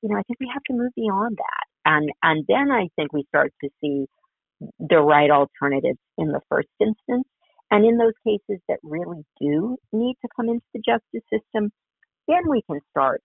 You 0.02 0.08
know, 0.08 0.16
I 0.16 0.22
think 0.22 0.40
we 0.40 0.50
have 0.52 0.62
to 0.64 0.74
move 0.74 0.92
beyond 0.96 1.38
that. 1.38 1.64
And 1.84 2.10
and 2.22 2.44
then 2.48 2.70
I 2.70 2.88
think 2.96 3.12
we 3.12 3.24
start 3.28 3.52
to 3.62 3.70
see 3.80 4.06
the 4.78 5.00
right 5.00 5.30
alternatives 5.30 5.98
in 6.18 6.28
the 6.28 6.40
first 6.48 6.68
instance 6.80 7.26
and 7.70 7.84
in 7.84 7.98
those 7.98 8.12
cases 8.26 8.60
that 8.68 8.78
really 8.82 9.24
do 9.40 9.76
need 9.92 10.16
to 10.22 10.28
come 10.34 10.48
into 10.48 10.64
the 10.74 10.82
justice 10.84 11.26
system, 11.32 11.70
then 12.26 12.42
we 12.48 12.62
can 12.68 12.80
start 12.90 13.22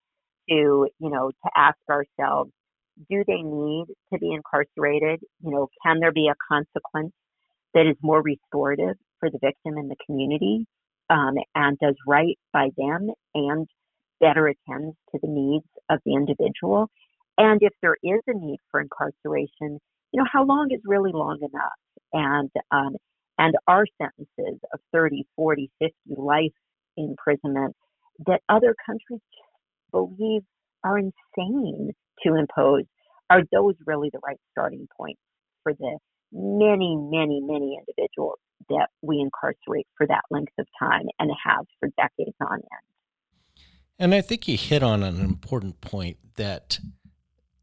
to, 0.50 0.56
you 0.56 1.10
know, 1.10 1.32
to 1.32 1.52
ask 1.56 1.78
ourselves, 1.90 2.52
do 3.10 3.24
they 3.28 3.42
need 3.42 3.86
to 4.14 4.20
be 4.20 4.32
incarcerated? 4.32 5.22
You 5.44 5.52
know, 5.52 5.68
can 5.84 6.00
there 6.00 6.12
be 6.12 6.30
a 6.30 6.36
consequence 6.48 7.12
that 7.76 7.88
is 7.88 7.98
more 8.02 8.24
restorative 8.24 8.98
for 9.20 9.30
the 9.32 9.40
victim 9.40 9.78
and 9.78 9.92
the 9.92 9.98
community 10.06 10.66
um, 11.12 11.36
and 11.56 11.78
does 11.80 11.96
right 12.08 12.40
by 12.54 12.70
them 12.78 13.12
and 13.36 13.68
better 14.20 14.48
attends 14.48 14.96
to 15.12 15.20
the 15.22 15.30
needs 15.30 15.68
of 15.90 16.00
the 16.06 16.16
individual? 16.16 16.90
And 17.38 17.60
if 17.62 17.74
there 17.82 17.98
is 18.04 18.22
a 18.28 18.34
need 18.34 18.60
for 18.72 18.82
incarceration, 18.82 19.80
you 20.12 20.20
know, 20.22 20.26
how 20.32 20.46
long 20.46 20.70
is 20.72 20.82
really 20.86 21.12
long 21.14 21.40
enough? 21.42 21.74
And 22.14 22.50
um, 22.72 22.96
and 23.38 23.56
our 23.68 23.86
sentences 24.02 24.62
of 24.74 24.80
30, 24.94 25.28
40, 25.36 25.70
50 25.80 25.94
life 26.18 26.54
imprisonment 26.98 27.76
that 28.28 28.42
other 28.48 28.76
countries 28.86 29.20
believe 29.92 30.44
are 30.86 30.98
insane 30.98 31.92
to 32.26 32.36
impose. 32.36 32.84
Are 33.30 33.42
those 33.52 33.76
really 33.86 34.10
the 34.14 34.20
right 34.26 34.40
starting 34.52 34.88
points 34.98 35.20
for 35.64 35.74
the 35.74 35.98
many, 36.36 36.98
many, 36.98 37.40
many 37.42 37.80
individuals 37.80 38.40
that 38.70 38.90
we 39.02 39.20
incarcerate 39.20 39.88
for 39.98 40.06
that 40.08 40.24
length 40.30 40.54
of 40.60 40.68
time 40.78 41.06
and 41.20 41.32
have 41.46 41.66
for 41.80 41.90
decades 41.98 42.36
on 42.42 42.56
end? 42.56 43.64
And 43.98 44.14
I 44.14 44.22
think 44.22 44.48
you 44.48 44.58
hit 44.58 44.84
on 44.84 45.04
an 45.04 45.22
important 45.22 45.80
point 45.80 46.18
that 46.36 46.80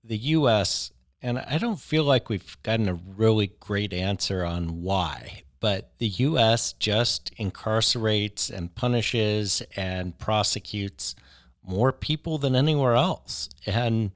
the 0.03 0.17
U.S. 0.17 0.91
and 1.21 1.39
I 1.39 1.59
don't 1.59 1.79
feel 1.79 2.05
like 2.05 2.29
we've 2.29 2.57
gotten 2.63 2.89
a 2.89 2.95
really 2.95 3.53
great 3.61 3.93
answer 3.93 4.45
on 4.45 4.83
why, 4.83 5.43
but 5.61 5.93
the 5.99 6.09
U.S. 6.09 6.73
just 6.73 7.35
incarcerates 7.37 8.51
and 8.51 8.75
punishes 8.75 9.63
and 9.77 10.19
prosecutes 10.19 11.15
more 11.63 11.93
people 11.93 12.39
than 12.39 12.57
anywhere 12.57 12.95
else, 12.95 13.49
and 13.67 14.11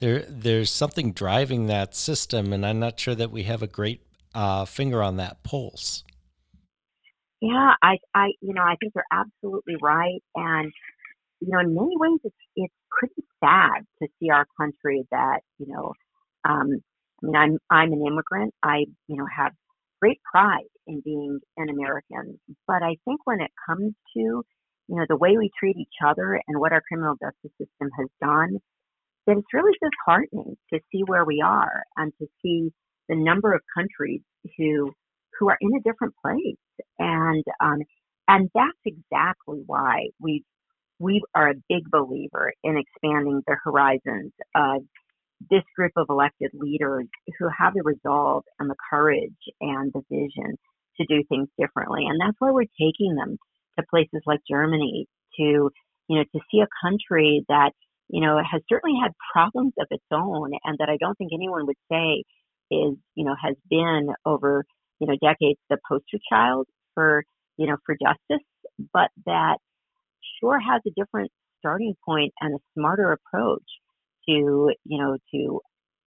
there 0.00 0.24
there's 0.28 0.70
something 0.70 1.12
driving 1.12 1.66
that 1.66 1.94
system, 1.94 2.52
and 2.52 2.66
I'm 2.66 2.80
not 2.80 2.98
sure 2.98 3.14
that 3.14 3.30
we 3.30 3.44
have 3.44 3.62
a 3.62 3.66
great 3.66 4.02
uh, 4.34 4.64
finger 4.64 5.02
on 5.02 5.16
that 5.16 5.42
pulse. 5.42 6.04
Yeah, 7.40 7.74
I, 7.82 7.96
I, 8.14 8.32
you 8.42 8.52
know, 8.52 8.62
I 8.62 8.76
think 8.80 8.92
you're 8.94 9.04
absolutely 9.10 9.76
right, 9.80 10.22
and 10.34 10.72
you 11.40 11.48
know, 11.52 11.60
in 11.60 11.74
many 11.74 11.96
ways, 11.96 12.20
it's 12.24 12.36
it's 12.56 12.74
pretty 12.90 13.22
sad 13.42 13.86
to 14.02 14.08
see 14.18 14.30
our 14.30 14.46
country 14.58 15.06
that 15.10 15.40
you 15.58 15.66
know. 15.68 15.92
Um, 16.48 16.80
I 17.22 17.26
mean, 17.26 17.36
I'm 17.36 17.58
I'm 17.70 17.92
an 17.92 18.04
immigrant. 18.06 18.54
I 18.62 18.86
you 19.06 19.16
know 19.16 19.26
have 19.36 19.52
great 20.00 20.20
pride 20.22 20.64
in 20.86 21.00
being 21.04 21.38
an 21.56 21.68
American. 21.68 22.40
But 22.66 22.82
I 22.82 22.96
think 23.04 23.20
when 23.24 23.40
it 23.40 23.50
comes 23.66 23.94
to, 24.14 24.20
you 24.20 24.44
know, 24.88 25.04
the 25.08 25.16
way 25.16 25.36
we 25.36 25.50
treat 25.58 25.76
each 25.76 26.00
other 26.04 26.40
and 26.48 26.58
what 26.58 26.72
our 26.72 26.82
criminal 26.88 27.14
justice 27.14 27.56
system 27.58 27.90
has 27.98 28.08
done, 28.20 28.58
that 29.30 29.38
it's 29.38 29.54
really 29.54 29.72
disheartening 29.80 30.56
to 30.72 30.80
see 30.90 31.02
where 31.06 31.24
we 31.24 31.40
are 31.44 31.84
and 31.96 32.12
to 32.20 32.26
see 32.42 32.70
the 33.08 33.16
number 33.16 33.54
of 33.54 33.60
countries 33.76 34.20
who 34.58 34.92
who 35.38 35.48
are 35.48 35.56
in 35.60 35.70
a 35.76 35.82
different 35.82 36.14
place. 36.20 36.58
And 36.98 37.44
um, 37.62 37.78
and 38.28 38.50
that's 38.54 38.78
exactly 38.84 39.62
why 39.66 40.08
we 40.20 40.44
we 40.98 41.22
are 41.34 41.50
a 41.50 41.54
big 41.68 41.90
believer 41.90 42.52
in 42.64 42.76
expanding 42.76 43.42
the 43.46 43.56
horizons 43.64 44.32
of 44.54 44.82
this 45.50 45.62
group 45.76 45.92
of 45.96 46.06
elected 46.10 46.50
leaders 46.54 47.06
who 47.38 47.48
have 47.56 47.72
the 47.74 47.82
resolve 47.82 48.44
and 48.58 48.68
the 48.68 48.76
courage 48.90 49.30
and 49.60 49.92
the 49.94 50.02
vision 50.10 50.58
to 51.00 51.06
do 51.06 51.24
things 51.28 51.48
differently. 51.58 52.04
And 52.06 52.20
that's 52.20 52.36
why 52.38 52.50
we're 52.50 52.64
taking 52.80 53.14
them 53.16 53.38
to 53.78 53.84
places 53.88 54.20
like 54.26 54.40
Germany 54.48 55.06
to, 55.38 55.70
you 56.08 56.16
know, 56.16 56.24
to 56.24 56.40
see 56.50 56.60
a 56.60 56.68
country 56.84 57.44
that, 57.48 57.70
you 58.10 58.20
know, 58.20 58.38
it 58.38 58.44
has 58.50 58.60
certainly 58.68 58.98
had 59.00 59.12
problems 59.32 59.72
of 59.78 59.86
its 59.90 60.04
own 60.12 60.50
and 60.64 60.78
that 60.78 60.88
I 60.88 60.96
don't 60.98 61.16
think 61.16 61.30
anyone 61.32 61.66
would 61.66 61.76
say 61.90 62.24
is, 62.70 62.94
you 63.14 63.24
know, 63.24 63.34
has 63.40 63.56
been 63.68 64.08
over, 64.26 64.64
you 64.98 65.06
know, 65.06 65.16
decades 65.22 65.60
the 65.68 65.78
poster 65.88 66.18
child 66.30 66.66
for, 66.94 67.22
you 67.56 67.66
know, 67.66 67.76
for 67.86 67.94
justice, 67.94 68.44
but 68.92 69.10
that 69.26 69.58
sure 70.40 70.58
has 70.58 70.82
a 70.86 70.90
different 70.96 71.30
starting 71.58 71.94
point 72.04 72.32
and 72.40 72.54
a 72.54 72.58
smarter 72.76 73.12
approach 73.12 73.64
to, 74.28 74.72
you 74.84 74.98
know, 74.98 75.16
to 75.32 75.60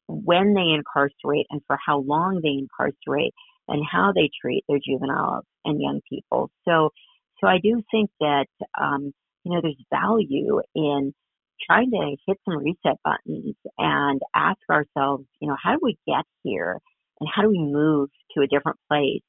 when 0.08 0.54
they 0.54 0.76
incarcerate 0.76 1.47
and 1.49 1.62
for 1.68 1.78
how 1.86 1.99
long 1.99 2.41
they 2.43 2.49
incarcerate 2.49 3.34
and 3.68 3.84
how 3.89 4.12
they 4.14 4.30
treat 4.41 4.64
their 4.68 4.80
juveniles 4.86 5.45
and 5.64 5.82
young 5.82 6.01
people. 6.10 6.49
So, 6.68 6.89
so 7.39 7.47
I 7.47 7.60
do 7.64 7.82
think 7.91 8.10
that, 8.20 8.47
um, 8.80 9.14
you 9.45 9.54
know, 9.54 9.62
there's 9.62 9.82
value 9.89 10.62
in 10.76 11.14
trying 11.66 11.91
to 11.91 12.16
hit 12.28 12.38
some 12.45 12.57
reset 12.57 12.99
buttons 13.03 13.55
and 13.78 14.22
ask 14.36 14.59
ourselves, 14.70 15.26
you 15.39 15.47
know, 15.47 15.57
how 15.61 15.74
do 15.74 15.80
we 15.82 15.97
get 16.07 16.26
here 16.43 16.80
and 17.20 17.30
how 17.34 17.41
do 17.41 17.49
we 17.49 17.59
move 17.59 18.09
to 18.36 18.43
a 18.43 18.47
different 18.47 18.80
place? 18.89 19.22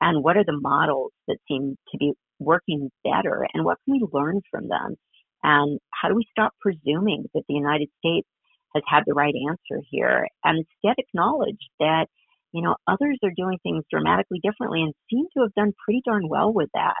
And 0.00 0.22
what 0.22 0.36
are 0.36 0.44
the 0.44 0.58
models 0.58 1.12
that 1.26 1.38
seem 1.48 1.76
to 1.92 1.98
be 1.98 2.12
working 2.38 2.90
better 3.04 3.46
and 3.52 3.64
what 3.64 3.78
can 3.84 3.94
we 3.94 4.06
learn 4.12 4.40
from 4.50 4.68
them? 4.68 4.96
And 5.42 5.80
how 5.90 6.08
do 6.08 6.14
we 6.14 6.26
stop 6.30 6.52
presuming 6.60 7.24
that 7.34 7.42
the 7.48 7.54
United 7.54 7.88
States 7.98 8.28
has 8.74 8.82
had 8.86 9.02
the 9.06 9.14
right 9.14 9.34
answer 9.48 9.82
here 9.90 10.28
and 10.44 10.58
instead 10.58 10.96
acknowledge 10.98 11.58
that, 11.80 12.06
you 12.52 12.62
know, 12.62 12.76
others 12.86 13.18
are 13.22 13.32
doing 13.36 13.58
things 13.62 13.84
dramatically 13.90 14.40
differently 14.42 14.82
and 14.82 14.94
seem 15.10 15.26
to 15.34 15.42
have 15.42 15.54
done 15.54 15.72
pretty 15.84 16.02
darn 16.04 16.28
well 16.28 16.52
with 16.52 16.68
that. 16.74 16.96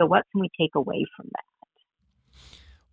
So 0.00 0.06
what 0.06 0.24
can 0.32 0.40
we 0.40 0.48
take 0.58 0.74
away 0.74 1.04
from 1.16 1.26
that? 1.32 1.51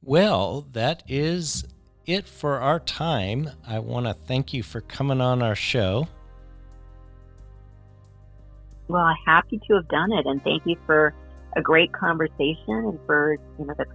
Well, 0.01 0.65
that 0.73 1.03
is 1.07 1.65
it 2.05 2.27
for 2.27 2.59
our 2.59 2.79
time. 2.79 3.51
I 3.67 3.79
want 3.79 4.05
to 4.07 4.13
thank 4.13 4.53
you 4.53 4.63
for 4.63 4.81
coming 4.81 5.21
on 5.21 5.41
our 5.41 5.55
show. 5.55 6.07
Well, 8.87 9.03
I'm 9.03 9.17
happy 9.25 9.59
to 9.67 9.75
have 9.75 9.87
done 9.87 10.11
it, 10.11 10.25
and 10.25 10.43
thank 10.43 10.65
you 10.65 10.75
for 10.85 11.13
a 11.55 11.61
great 11.61 11.91
conversation 11.91 12.57
and 12.67 12.99
for 13.05 13.37
you 13.59 13.65
know 13.65 13.73
the 13.77 13.85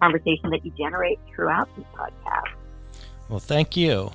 conversation 0.00 0.50
that 0.50 0.64
you 0.64 0.72
generate 0.78 1.18
throughout 1.34 1.68
this 1.76 1.84
podcast. 1.94 2.52
Well, 3.28 3.40
thank 3.40 3.76
you. 3.76 4.12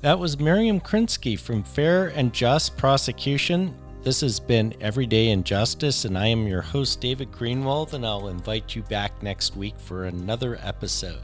That 0.00 0.18
was 0.18 0.38
Miriam 0.38 0.80
Krinsky 0.80 1.38
from 1.38 1.62
Fair 1.62 2.08
and 2.08 2.32
Just 2.32 2.76
Prosecution. 2.76 3.74
This 4.06 4.20
has 4.20 4.38
been 4.38 4.72
Everyday 4.80 5.30
Injustice, 5.30 6.04
and 6.04 6.16
I 6.16 6.28
am 6.28 6.46
your 6.46 6.62
host, 6.62 7.00
David 7.00 7.32
Greenwald, 7.32 7.92
and 7.92 8.06
I'll 8.06 8.28
invite 8.28 8.76
you 8.76 8.82
back 8.82 9.20
next 9.20 9.56
week 9.56 9.74
for 9.80 10.04
another 10.04 10.60
episode. 10.62 11.18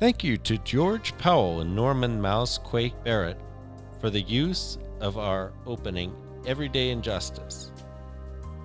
Thank 0.00 0.24
you 0.24 0.38
to 0.38 0.58
George 0.64 1.16
Powell 1.18 1.60
and 1.60 1.76
Norman 1.76 2.20
Mouse 2.20 2.58
Quake 2.58 3.00
Barrett 3.04 3.38
for 4.00 4.10
the 4.10 4.22
use 4.22 4.76
of 4.98 5.18
our 5.18 5.52
opening, 5.66 6.12
Everyday 6.48 6.90
Injustice. 6.90 7.70